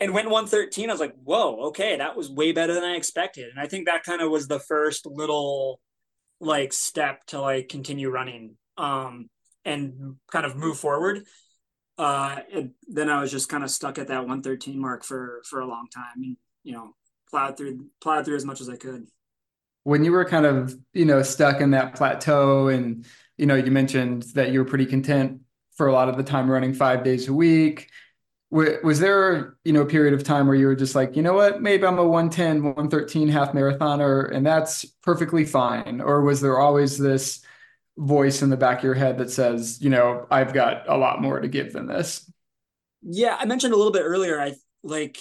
[0.00, 0.90] and went 113.
[0.90, 3.48] I was like, whoa, okay, that was way better than I expected.
[3.50, 5.80] And I think that kind of was the first little
[6.40, 9.30] like step to like continue running um
[9.64, 11.24] and kind of move forward.
[11.96, 12.40] Uh
[12.88, 15.86] then I was just kind of stuck at that 113 mark for for a long
[15.94, 16.94] time and you know,
[17.30, 19.06] plowed through plowed through as much as I could
[19.84, 23.06] when you were kind of you know stuck in that plateau and
[23.38, 25.40] you know you mentioned that you were pretty content
[25.76, 27.90] for a lot of the time running five days a week
[28.50, 31.32] was there you know a period of time where you were just like you know
[31.32, 31.60] what?
[31.60, 36.00] Maybe i'm a 110 113 half marathoner and that's perfectly fine.
[36.00, 37.44] Or was there always this
[37.96, 41.22] voice in the back of your head that says you know i've got a lot
[41.22, 42.28] more to give than this
[43.02, 45.18] yeah i mentioned a little bit earlier i like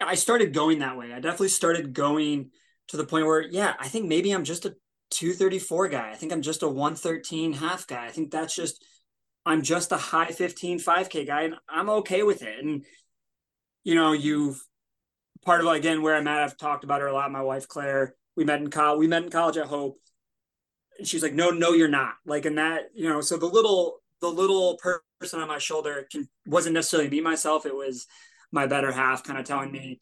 [0.00, 1.12] i started going that way.
[1.12, 2.50] I definitely started going
[2.90, 4.74] to the point where, yeah, I think maybe I'm just a
[5.10, 6.10] 234 guy.
[6.10, 8.06] I think I'm just a 113 half guy.
[8.06, 8.84] I think that's just,
[9.46, 12.62] I'm just a high 15 5K guy, and I'm okay with it.
[12.62, 12.84] And,
[13.84, 14.60] you know, you've
[15.44, 17.30] part of again where I'm at, I've talked about her a lot.
[17.30, 19.98] My wife, Claire, we met in college, we met in college at Hope.
[20.98, 22.14] And she's like, no, no, you're not.
[22.26, 24.78] Like, in that, you know, so the little, the little
[25.20, 27.66] person on my shoulder can wasn't necessarily me myself.
[27.66, 28.06] It was
[28.52, 30.00] my better half kind of telling me,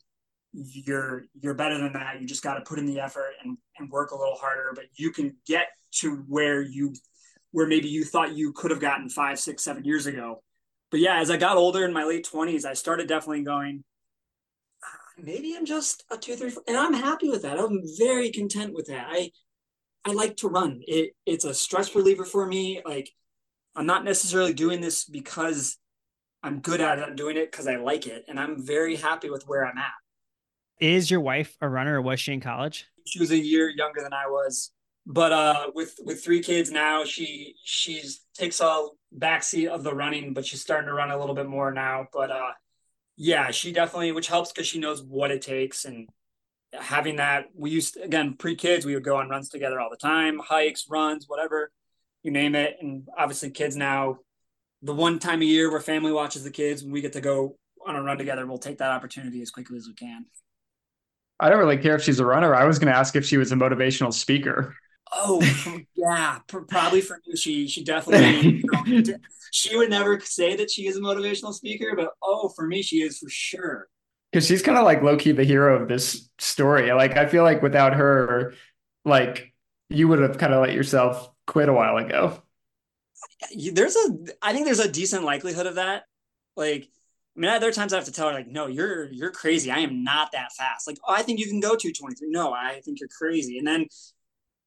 [0.53, 2.21] you're you're better than that.
[2.21, 4.87] You just got to put in the effort and, and work a little harder, but
[4.95, 6.95] you can get to where you
[7.53, 10.43] where maybe you thought you could have gotten five, six, seven years ago.
[10.91, 13.85] But yeah, as I got older in my late twenties, I started definitely going,
[14.85, 17.59] ah, maybe I'm just a two, three, four, and I'm happy with that.
[17.59, 19.07] I'm very content with that.
[19.09, 19.31] I
[20.05, 20.81] I like to run.
[20.87, 22.81] It it's a stress reliever for me.
[22.85, 23.11] Like
[23.77, 25.77] I'm not necessarily doing this because
[26.43, 27.03] I'm good at it.
[27.03, 29.93] I'm doing it because I like it, and I'm very happy with where I'm at.
[30.81, 32.87] Is your wife a runner or was she in college?
[33.07, 34.71] She was a year younger than I was.
[35.07, 40.35] But uh, with with three kids now, she she's takes a backseat of the running,
[40.35, 42.07] but she's starting to run a little bit more now.
[42.13, 42.51] But uh,
[43.17, 46.09] yeah, she definitely, which helps because she knows what it takes and
[46.75, 47.47] having that.
[47.55, 50.39] We used to, again pre kids, we would go on runs together all the time,
[50.39, 51.73] hikes, runs, whatever
[52.23, 52.77] you name it.
[52.81, 54.19] And obviously, kids now,
[54.83, 57.57] the one time a year where family watches the kids when we get to go
[57.87, 60.27] on a run together, we'll take that opportunity as quickly as we can.
[61.41, 62.55] I don't really care if she's a runner.
[62.55, 64.75] I was going to ask if she was a motivational speaker.
[65.13, 65.43] Oh
[65.95, 67.37] yeah, probably for me.
[67.37, 69.15] She she definitely you know,
[69.53, 73.03] she would never say that she is a motivational speaker, but oh, for me, she
[73.03, 73.89] is for sure.
[74.31, 76.93] Because she's kind of like low key the hero of this story.
[76.93, 78.53] Like I feel like without her,
[79.05, 79.55] like
[79.89, 82.43] you would have kind of let yourself quit a while ago.
[83.73, 86.05] There's a, I think there's a decent likelihood of that.
[86.57, 86.89] Like
[87.39, 89.71] I mean, there are times I have to tell her like, no, you're you're crazy.
[89.71, 90.89] I am not that fast.
[90.89, 92.29] Like, oh, I think you can go 223.
[92.31, 93.59] No, I think you're crazy.
[93.59, 93.87] And then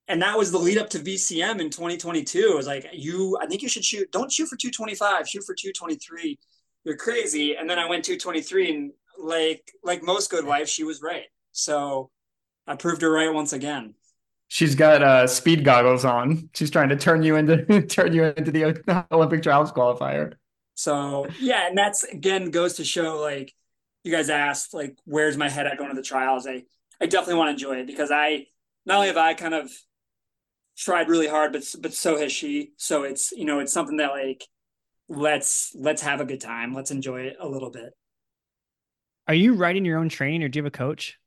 [0.08, 2.38] and that was the lead up to VCM in 2022.
[2.38, 5.56] It was like, you, I think you should shoot, don't shoot for 225, shoot for
[5.56, 6.38] 223.
[6.84, 7.56] You're crazy.
[7.56, 11.28] And then I went 223 and like, like most good wives, she was right.
[11.54, 12.10] So
[12.68, 13.94] I proved her right once again.
[14.50, 16.50] She's got uh, speed goggles on.
[16.54, 20.34] She's trying to turn you into turn you into the Olympic trials qualifier.
[20.82, 23.54] So yeah, and that's again goes to show like
[24.04, 26.48] you guys asked like where's my head at going to the trials.
[26.48, 26.64] I
[27.00, 28.48] I definitely want to enjoy it because I
[28.88, 29.72] not only have I kind of
[30.76, 32.72] tried really hard, but but so has she.
[32.78, 34.44] So it's you know it's something that like
[35.08, 36.74] let's let's have a good time.
[36.74, 37.94] Let's enjoy it a little bit.
[39.28, 41.20] Are you writing your own training, or do you have a coach?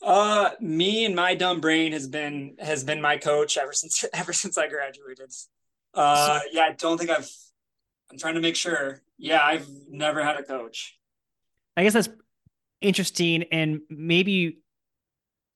[0.00, 4.32] Uh, me and my dumb brain has been has been my coach ever since ever
[4.32, 5.30] since I graduated.
[5.92, 7.28] Uh, yeah, I don't think I've
[8.12, 9.00] I'm trying to make sure.
[9.16, 10.98] Yeah, I've never had a coach.
[11.76, 12.10] I guess that's
[12.82, 14.58] interesting and maybe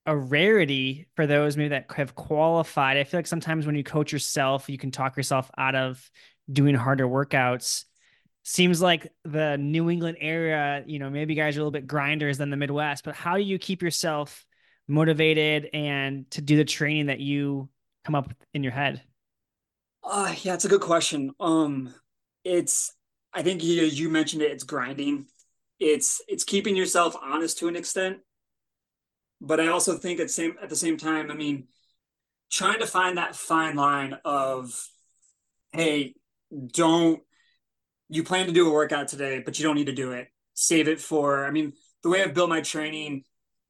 [0.06, 2.96] a rarity for those maybe that have qualified.
[2.96, 6.08] I feel like sometimes when you coach yourself, you can talk yourself out of
[6.50, 7.84] doing harder workouts.
[8.44, 12.38] Seems like the New England area, you know, maybe guys are a little bit grinders
[12.38, 14.46] than the Midwest, but how do you keep yourself
[14.86, 17.68] motivated and to do the training that you
[18.04, 19.02] come up with in your head?
[20.04, 21.32] Uh, yeah, it's a good question.
[21.40, 21.92] Um,
[22.46, 22.92] it's
[23.32, 24.52] I think you, you mentioned it.
[24.52, 25.26] It's grinding.
[25.78, 28.18] It's it's keeping yourself honest to an extent,
[29.40, 31.66] but I also think at same at the same time, I mean,
[32.50, 34.88] trying to find that fine line of,
[35.72, 36.14] hey,
[36.72, 37.20] don't
[38.08, 40.28] you plan to do a workout today, but you don't need to do it.
[40.54, 41.44] Save it for.
[41.44, 43.24] I mean, the way I've built my training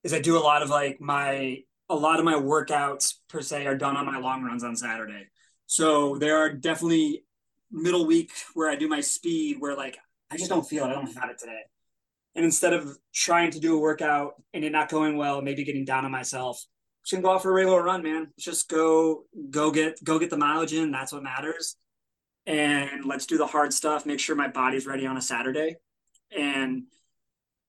[0.05, 1.59] is I do a lot of like my
[1.89, 5.27] a lot of my workouts per se are done on my long runs on Saturday.
[5.67, 7.26] So there are definitely
[7.71, 9.99] middle week where I do my speed where like
[10.31, 10.89] I just don't feel it.
[10.89, 11.61] I don't have it today.
[12.35, 15.85] And instead of trying to do a workout and it not going well, maybe getting
[15.85, 16.63] down on myself,
[17.03, 18.29] just gonna go out for a regular run, man.
[18.39, 20.91] Just go, go get, go get the mileage in.
[20.91, 21.77] That's what matters.
[22.45, 24.05] And let's do the hard stuff.
[24.05, 25.77] Make sure my body's ready on a Saturday,
[26.37, 26.85] and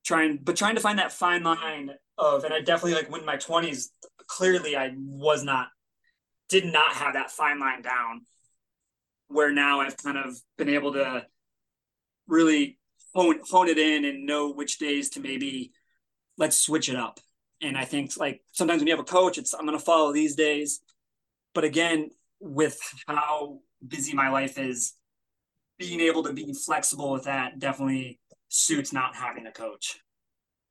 [0.05, 2.43] trying, but trying to find that fine line of.
[2.43, 3.91] And I definitely like when my twenties.
[4.29, 5.69] Clearly, I was not,
[6.49, 8.25] did not have that fine line down
[9.27, 11.25] where now I've kind of been able to
[12.27, 12.77] really
[13.13, 15.71] hone hone it in and know which days to maybe
[16.37, 17.19] let's switch it up.
[17.61, 20.35] And I think like sometimes when you have a coach, it's I'm gonna follow these
[20.35, 20.81] days.
[21.53, 24.93] But again, with how busy my life is,
[25.79, 29.99] being able to be flexible with that definitely suits not having a coach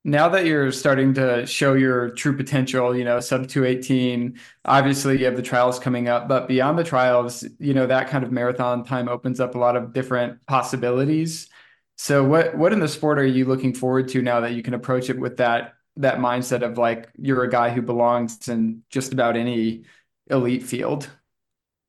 [0.07, 5.25] now that you're starting to show your true potential, you know, sub 218, obviously you
[5.25, 8.85] have the trials coming up, but beyond the trials, you know, that kind of marathon
[8.85, 11.49] time opens up a lot of different possibilities.
[11.97, 14.73] So what what in the sport are you looking forward to now that you can
[14.73, 19.11] approach it with that that mindset of like you're a guy who belongs in just
[19.11, 19.83] about any
[20.29, 21.09] elite field?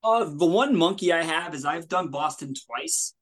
[0.03, 3.15] Uh, the one monkey I have is I've done Boston twice,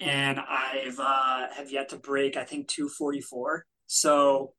[0.00, 3.64] and I've uh, have yet to break I think 244.
[3.86, 4.54] So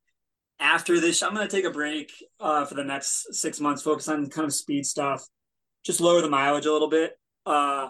[0.59, 4.07] after this, I'm going to take a break uh, for the next six months, focus
[4.07, 5.25] on kind of speed stuff,
[5.85, 7.17] just lower the mileage a little bit.
[7.45, 7.89] Uh,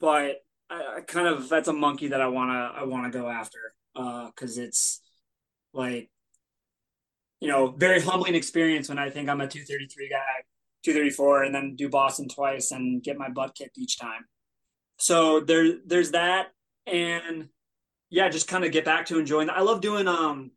[0.00, 3.58] but I, I, kind of that's a monkey that I wanna I wanna go after
[3.94, 5.00] because uh, it's
[5.72, 6.10] like
[7.40, 10.18] you know very humbling experience when I think I'm a 233 guy,
[10.84, 14.24] 234, and then do Boston twice and get my butt kicked each time.
[14.98, 16.48] So there there's that
[16.86, 17.48] and
[18.14, 19.56] yeah, just kind of get back to enjoying that.
[19.56, 20.52] I love doing um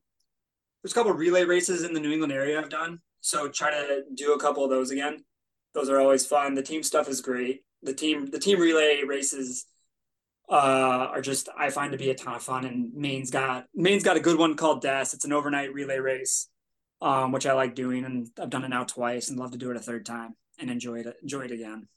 [0.83, 2.99] there's a couple relay races in the New England area I've done.
[3.21, 5.25] So try to do a couple of those again.
[5.73, 6.53] Those are always fun.
[6.53, 7.63] The team stuff is great.
[7.81, 9.65] The team the team relay races
[10.47, 12.63] uh, are just I find to be a ton of fun.
[12.63, 15.09] And Maine's got Maine's got a good one called Des.
[15.13, 16.47] It's an overnight relay race,
[17.01, 19.71] um, which I like doing, and I've done it now twice, and love to do
[19.71, 21.87] it a third time and enjoy it enjoy it again.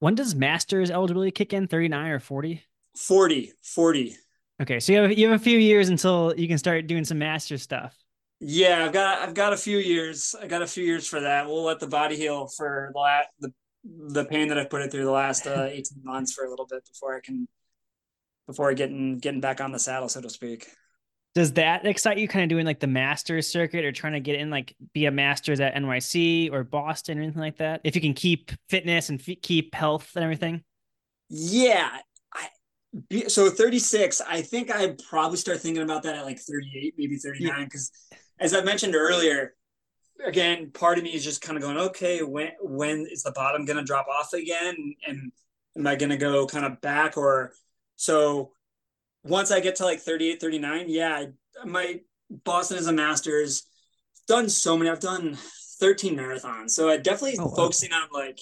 [0.00, 1.66] When does Masters eligibility kick in?
[1.66, 2.64] Thirty nine or forty?
[2.94, 4.18] 40, 40.
[4.60, 7.18] Okay, so you have you have a few years until you can start doing some
[7.18, 7.96] master stuff.
[8.40, 10.34] Yeah, I've got I've got a few years.
[10.40, 11.46] I got a few years for that.
[11.46, 13.52] We'll let the body heal for the last, the
[13.84, 16.66] the pain that I've put it through the last uh, eighteen months for a little
[16.66, 17.48] bit before I can
[18.46, 20.68] before getting getting back on the saddle, so to speak.
[21.34, 22.28] Does that excite you?
[22.28, 25.10] Kind of doing like the Masters circuit, or trying to get in like be a
[25.10, 27.80] Masters at NYC or Boston or anything like that?
[27.84, 30.62] If you can keep fitness and f- keep health and everything.
[31.30, 31.96] Yeah,
[33.28, 34.20] so 36.
[34.20, 38.18] I think I'd probably start thinking about that at like 38, maybe 39, because yeah.
[38.40, 39.54] as I mentioned earlier,
[40.24, 43.64] again, part of me is just kind of going, okay, when when is the bottom
[43.64, 45.32] going to drop off again, and
[45.76, 47.52] am I going to go kind of back or
[47.96, 48.52] so?
[49.24, 51.26] Once I get to like 38, 39, yeah,
[51.64, 52.00] my
[52.44, 53.64] Boston is a Masters.
[54.28, 54.90] Done so many.
[54.90, 55.36] I've done
[55.80, 57.54] 13 marathons, so I definitely oh, wow.
[57.54, 58.38] focusing on like,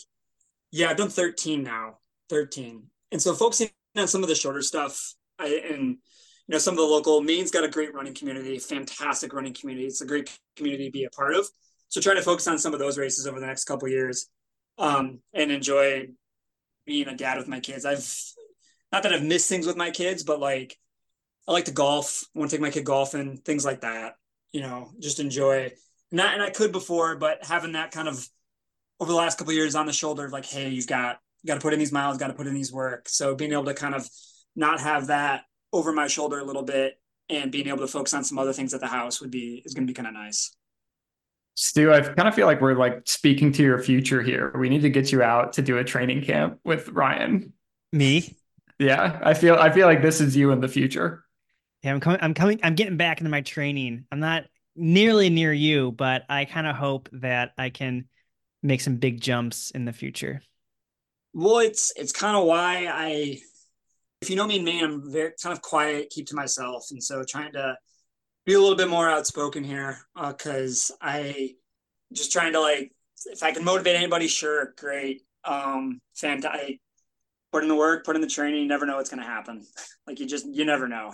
[0.70, 1.98] yeah, I've done 13 now,
[2.28, 2.82] 13,
[3.12, 5.14] and so focusing on some of the shorter stuff.
[5.38, 5.97] I and you
[6.49, 9.86] know some of the local Maine's got a great running community, fantastic running community.
[9.86, 11.47] It's a great community to be a part of.
[11.88, 14.28] So trying to focus on some of those races over the next couple years,
[14.78, 16.09] um, and enjoy
[16.86, 17.84] being a dad with my kids.
[17.84, 18.09] I've
[18.93, 20.76] not that I've missed things with my kids, but like
[21.49, 22.24] I like to golf.
[22.34, 24.14] I want to take my kid golfing, things like that.
[24.53, 25.72] You know, just enjoy.
[26.12, 28.28] Not and I could before, but having that kind of
[28.99, 31.61] over the last couple years on the shoulder, of like, hey, you've got got to
[31.61, 33.09] put in these miles, got to put in these work.
[33.09, 34.09] So being able to kind of
[34.57, 38.24] not have that over my shoulder a little bit and being able to focus on
[38.24, 40.55] some other things at the house would be is going to be kind of nice.
[41.55, 44.53] Stu, I kind of feel like we're like speaking to your future here.
[44.57, 47.53] We need to get you out to do a training camp with Ryan.
[47.93, 48.36] Me?
[48.78, 51.24] Yeah, I feel I feel like this is you in the future.
[51.82, 52.18] Yeah, I'm coming.
[52.22, 52.61] I'm coming.
[52.62, 54.07] I'm getting back into my training.
[54.11, 58.07] I'm not nearly near you, but I kind of hope that I can
[58.62, 60.41] make some big jumps in the future.
[61.33, 63.41] Well, it's it's kind of why I,
[64.20, 67.22] if you know me Maine, I'm very kind of quiet, keep to myself, and so
[67.22, 67.76] trying to
[68.47, 71.55] be a little bit more outspoken here because uh, I
[72.12, 72.93] just trying to like
[73.26, 75.22] if I can motivate anybody, sure, great.
[75.45, 76.81] Um, fantastic.
[77.53, 78.62] Put in the work, put in the training.
[78.62, 79.64] You never know what's going to happen.
[80.07, 81.12] like you just you never know.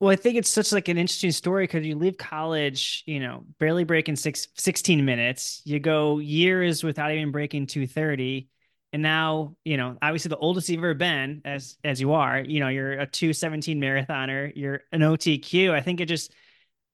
[0.00, 3.44] Well, I think it's such like an interesting story because you leave college, you know,
[3.60, 5.62] barely breaking six, 16 minutes.
[5.64, 8.48] You go years without even breaking 230.
[8.92, 12.60] And now, you know, obviously the oldest you've ever been as as you are, you
[12.60, 15.70] know, you're a 217 marathoner, you're an OTQ.
[15.70, 16.32] I think it just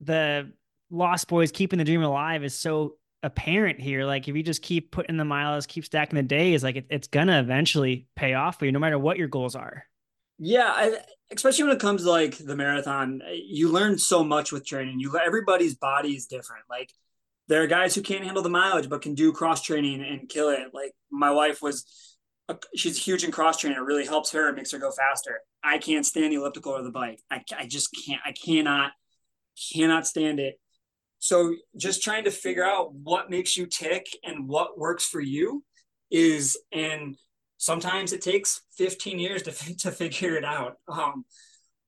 [0.01, 0.53] the
[0.91, 4.05] Lost Boys keeping the dream alive is so apparent here.
[4.05, 7.09] Like if you just keep putting the miles, keep stacking the days, like it, it's
[7.09, 9.85] gonna eventually pay off for you, no matter what your goals are.
[10.39, 10.99] Yeah, I,
[11.33, 15.01] especially when it comes to like the marathon, you learn so much with training.
[15.01, 16.65] You everybody's body is different.
[16.71, 16.93] Like
[17.49, 20.51] there are guys who can't handle the mileage but can do cross training and kill
[20.51, 20.73] it.
[20.73, 21.85] Like my wife was,
[22.49, 23.79] a, she's huge in cross training.
[23.79, 25.41] It really helps her, makes her go faster.
[25.63, 27.21] I can't stand the elliptical or the bike.
[27.31, 28.21] I, I just can't.
[28.25, 28.93] I cannot
[29.73, 30.59] cannot stand it.
[31.19, 35.65] So just trying to figure out what makes you tick and what works for you
[36.11, 37.17] is, and
[37.57, 40.77] sometimes it takes 15 years to, to figure it out.
[40.89, 41.25] Um,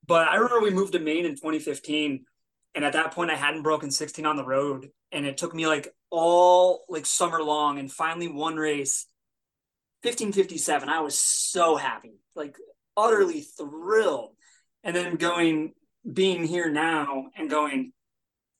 [0.06, 2.24] but I remember we moved to Maine in 2015.
[2.74, 4.90] And at that point I hadn't broken 16 on the road.
[5.12, 9.06] And it took me like all like summer long and finally one race,
[10.02, 10.88] 1557.
[10.88, 12.56] I was so happy, like
[12.96, 14.30] utterly thrilled.
[14.84, 15.74] And then going
[16.10, 17.92] being here now and going,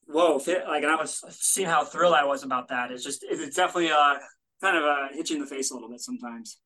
[0.06, 2.90] whoa, like and I was seeing how thrilled I was about that.
[2.90, 4.16] It's just, it's definitely uh,
[4.60, 6.58] kind of a hit you in the face a little bit sometimes.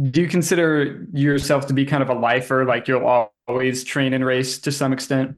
[0.00, 2.64] Do you consider yourself to be kind of a lifer?
[2.64, 5.36] Like you'll always train and race to some extent?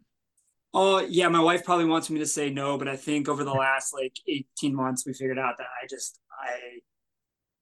[0.74, 3.52] Oh yeah, my wife probably wants me to say no, but I think over the
[3.52, 6.80] last like 18 months, we figured out that I just, I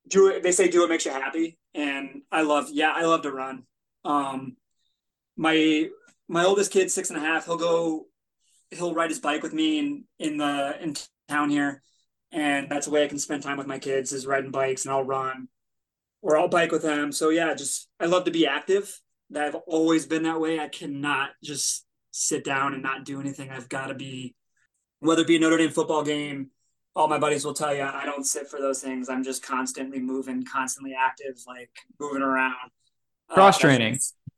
[0.09, 0.43] do it.
[0.43, 1.59] They say do what makes you happy.
[1.75, 3.65] And I love, yeah, I love to run.
[4.05, 4.57] Um,
[5.37, 5.89] my
[6.29, 8.07] my oldest kid, six and a half, he'll go,
[8.71, 10.97] he'll ride his bike with me in in the in
[11.29, 11.83] town here,
[12.33, 14.93] and that's a way I can spend time with my kids is riding bikes, and
[14.93, 15.49] I'll run
[16.23, 17.13] or I'll bike with them.
[17.13, 18.99] So yeah, just I love to be active.
[19.31, 20.61] That I've always been that way.
[20.61, 23.51] I cannot just sit down and not do anything.
[23.51, 24.37] I've got to be,
[25.01, 26.51] whether it be a Notre Dame football game.
[26.95, 29.09] All my buddies will tell you I don't sit for those things.
[29.09, 32.71] I'm just constantly moving, constantly active, like moving around.
[33.31, 33.95] Cross training.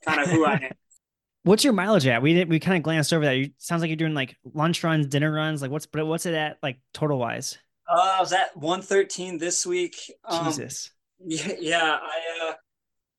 [0.07, 0.71] Uh, kind of who I am.
[1.43, 2.23] What's your mileage at?
[2.23, 3.37] We did we kind of glanced over that.
[3.37, 5.61] You sounds like you're doing like lunch runs, dinner runs.
[5.61, 7.59] Like what's but what's it at like total wise?
[7.87, 9.97] Uh, I was at 113 this week.
[10.25, 10.91] Um, Jesus.
[11.23, 11.99] Yeah, yeah.
[12.01, 12.53] I uh,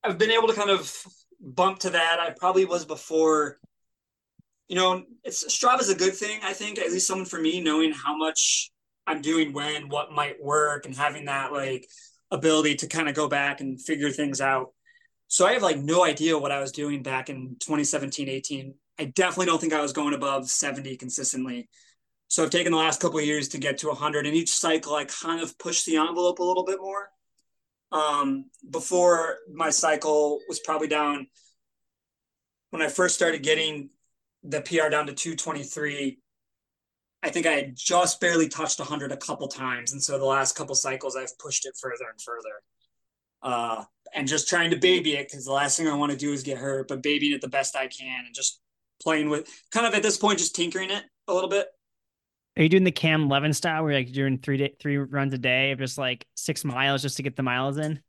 [0.02, 0.92] I've been able to kind of
[1.40, 2.18] bump to that.
[2.18, 3.58] I probably was before.
[4.68, 6.40] You know, it's Strava's a good thing.
[6.42, 8.70] I think at least someone for me knowing how much
[9.06, 11.88] I'm doing when, what might work, and having that like
[12.30, 14.72] ability to kind of go back and figure things out
[15.28, 18.74] so I have like no idea what I was doing back in 2017, 18.
[18.98, 21.68] I definitely don't think I was going above 70 consistently.
[22.28, 24.94] So I've taken the last couple of years to get to 100, and each cycle
[24.94, 27.08] I kind of push the envelope a little bit more.
[27.92, 31.28] Um, before my cycle was probably down
[32.70, 33.90] when I first started getting
[34.46, 36.18] the PR down to 223,
[37.22, 39.92] I think I had just barely touched 100 a couple times.
[39.92, 42.62] And so the last couple cycles, I've pushed it further and further.
[43.42, 43.84] Uh,
[44.14, 46.42] and just trying to baby it because the last thing I want to do is
[46.42, 48.60] get hurt, but babying it the best I can and just
[49.02, 51.68] playing with kind of at this point, just tinkering it a little bit.
[52.56, 55.34] Are you doing the Cam Levins style where like you're doing three day, three runs
[55.34, 58.00] a day of just like six miles just to get the miles in?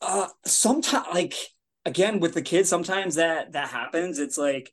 [0.00, 1.34] Uh, sometimes like
[1.84, 4.18] again with the kids, sometimes that that happens.
[4.18, 4.72] It's like,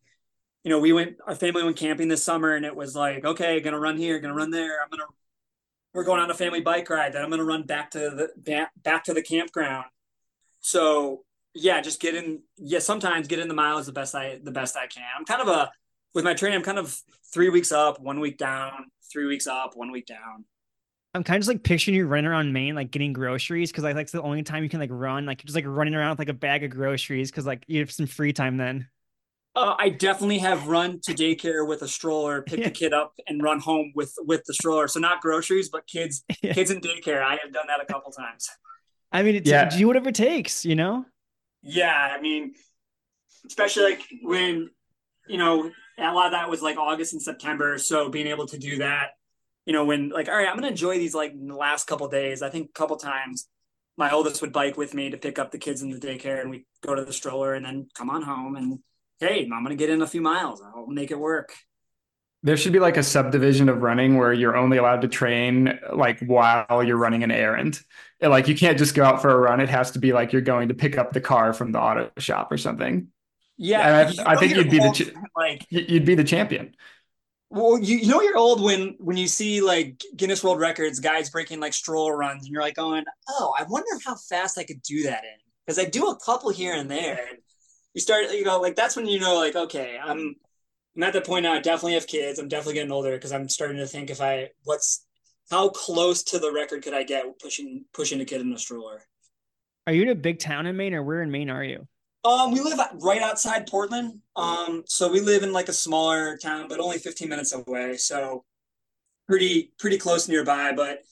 [0.64, 3.59] you know, we went our family went camping this summer and it was like, okay,
[3.59, 4.82] gonna run here, gonna run there.
[4.82, 5.05] I'm gonna
[5.93, 7.14] we're going on a family bike ride.
[7.14, 9.86] Then I'm gonna run back to the back, back to the campground.
[10.59, 12.41] So yeah, just get in.
[12.57, 15.03] Yeah, sometimes get in the miles the best I the best I can.
[15.18, 15.72] I'm kind of a
[16.14, 16.57] with my training.
[16.57, 16.97] I'm kind of
[17.34, 20.45] three weeks up, one week down, three weeks up, one week down.
[21.14, 23.95] I'm kind of just like picturing you running around Maine, like getting groceries, because like
[23.95, 26.30] that's the only time you can like run, like just like running around with like
[26.30, 28.88] a bag of groceries, because like you have some free time then.
[29.54, 32.66] Uh, I definitely have run to daycare with a stroller, pick yeah.
[32.66, 34.88] the kid up, and run home with with the stroller.
[34.88, 36.54] So not groceries, but kids, yeah.
[36.54, 37.22] kids in daycare.
[37.22, 38.49] I have done that a couple times.
[39.12, 39.70] I mean, yeah.
[39.70, 41.06] do whatever it takes, you know.
[41.62, 42.54] Yeah, I mean,
[43.45, 44.70] especially like when
[45.28, 47.78] you know a lot of that was like August and September.
[47.78, 49.12] So being able to do that,
[49.66, 52.41] you know, when like, all right, I'm gonna enjoy these like the last couple days.
[52.41, 53.47] I think a couple times
[53.97, 56.49] my oldest would bike with me to pick up the kids in the daycare and
[56.49, 58.80] we go to the stroller and then come on home and
[59.22, 60.62] hey, I'm gonna get in a few miles.
[60.62, 61.54] I'll make it work.
[62.44, 66.20] There should be like a subdivision of running where you're only allowed to train like
[66.22, 67.80] while you're running an errand.
[68.20, 69.62] Like you can't just go out for a run.
[69.62, 72.12] It has to be like you're going to pick up the car from the auto
[72.18, 73.10] shop or something.
[73.58, 76.76] Yeah, I, I think you'd be the like you'd be the champion.
[77.52, 81.30] Well, you, you know you're old when when you see like Guinness World Records guys
[81.30, 84.82] breaking like stroll runs, and you're like going, "Oh, I wonder how fast I could
[84.82, 87.20] do that in." Because I do a couple here and there.
[87.94, 90.36] You start, you know, like that's when you know, like, okay, I'm
[90.96, 91.54] I'm at the point now.
[91.54, 92.39] I definitely have kids.
[92.39, 95.06] I'm definitely getting older because I'm starting to think if I what's
[95.50, 99.04] how close to the record could I get pushing pushing a kid in a stroller.
[99.88, 101.88] Are you in a big town in Maine, or where in Maine are you?
[102.24, 104.20] Um, we live right outside Portland.
[104.36, 107.98] Um, so we live in like a smaller town, but only 15 minutes away.
[107.98, 108.46] So
[109.28, 110.74] pretty pretty close nearby.
[110.74, 111.04] But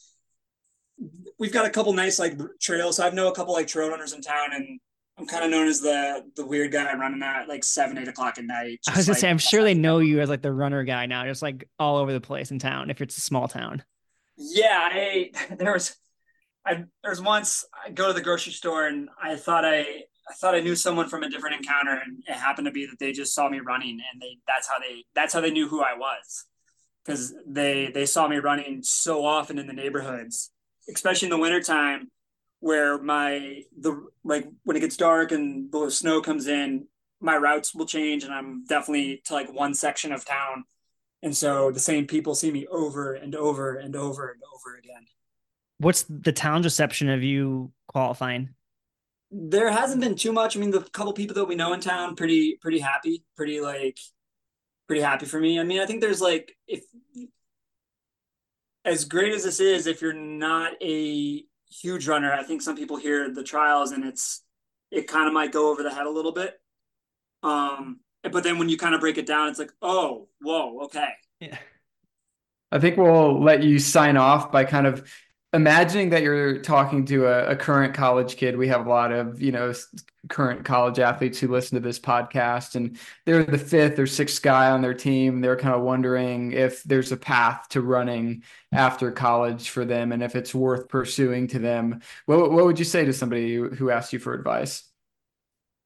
[1.39, 2.97] we've got a couple nice like trails.
[2.97, 4.79] So I know a couple like trail runners in town, and
[5.19, 8.37] I'm kind of known as the the weird guy running that like seven eight o'clock
[8.37, 8.79] at night.
[8.87, 11.05] I was gonna like, say, I'm sure they know you as like the runner guy
[11.07, 12.89] now, just like all over the place in town.
[12.89, 13.83] If it's a small town.
[14.37, 15.95] Yeah, I there was.
[16.65, 19.79] I, there was once I go to the grocery store and I thought I
[20.29, 22.99] I thought I knew someone from a different encounter, and it happened to be that
[22.99, 25.81] they just saw me running, and they that's how they that's how they knew who
[25.81, 26.45] I was,
[27.03, 30.51] because they they saw me running so often in the neighborhoods,
[30.93, 32.11] especially in the wintertime,
[32.59, 36.87] where my the like when it gets dark and the snow comes in,
[37.19, 40.65] my routes will change, and I'm definitely to like one section of town,
[41.21, 45.05] and so the same people see me over and over and over and over again.
[45.77, 48.49] What's the town's reception of you qualifying?
[49.31, 50.55] there hasn't been too much.
[50.55, 53.97] I mean, the couple people that we know in town, pretty pretty happy, pretty like
[54.87, 55.59] pretty happy for me.
[55.59, 56.83] I mean, I think there's like if
[58.85, 62.97] as great as this is, if you're not a huge runner, I think some people
[62.97, 64.43] hear the trials and it's
[64.91, 66.59] it kind of might go over the head a little bit.
[67.43, 71.09] Um, but then when you kind of break it down, it's like, oh, whoa, okay.
[71.39, 71.57] Yeah.
[72.71, 75.09] I think we'll let you sign off by kind of
[75.53, 79.41] imagining that you're talking to a, a, current college kid we have a lot of
[79.41, 79.73] you know
[80.27, 84.69] current college athletes who listen to this podcast and they're the fifth or sixth guy
[84.69, 85.39] on their team.
[85.39, 90.21] They're kind of wondering if there's a path to running after college for them and
[90.21, 92.01] if it's worth pursuing to them.
[92.25, 94.83] What, what would you say to somebody who asked you for advice?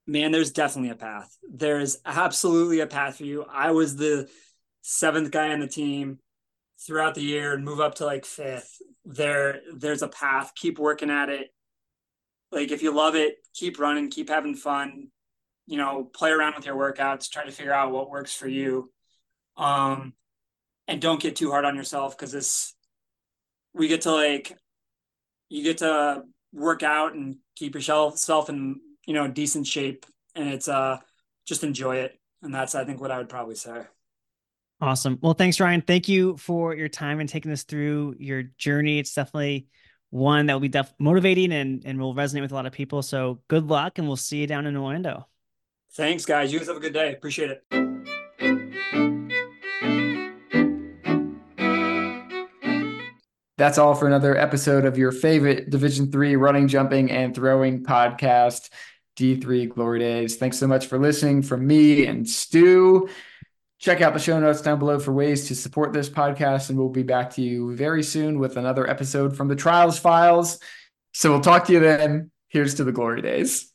[0.08, 1.38] Man there's definitely a path.
[1.50, 3.46] There's absolutely a path for you.
[3.50, 4.30] I was the
[4.82, 6.20] seventh guy on the team
[6.86, 10.54] throughout the year and move up to like fifth there there's a path.
[10.56, 11.48] Keep working at it.
[12.52, 15.08] Like if you love it keep running keep having fun.
[15.66, 18.92] You know play around with your workouts try to figure out what works for you.
[19.58, 20.14] Um
[20.88, 22.74] and don't get too hard on yourself because this
[23.74, 24.58] we get to like
[25.50, 30.06] you get to work out and keep yourself self in you know decent shape
[30.36, 30.98] and it's uh
[31.46, 32.20] just enjoy it.
[32.42, 33.84] And that's i think what i would probably say
[34.84, 35.18] Awesome.
[35.22, 35.80] Well, thanks, Ryan.
[35.80, 39.00] Thank you for your time and taking us through your journey.
[39.00, 39.68] It's definitely
[40.10, 43.02] one that will be def- motivating and, and will resonate with a lot of people.
[43.02, 45.26] So good luck, and we'll see you down in Orlando.
[45.94, 46.52] Thanks, guys.
[46.52, 47.14] You guys have a good day.
[47.14, 47.64] Appreciate it.
[53.56, 58.70] That's all for another episode of your favorite Division Three running, jumping, and throwing podcast.
[59.16, 60.38] D3 Glory Days.
[60.38, 63.08] Thanks so much for listening from me and Stu.
[63.84, 66.88] Check out the show notes down below for ways to support this podcast, and we'll
[66.88, 70.58] be back to you very soon with another episode from the Trials Files.
[71.14, 72.32] So we'll talk to you then.
[72.48, 73.70] Here's to the glory days.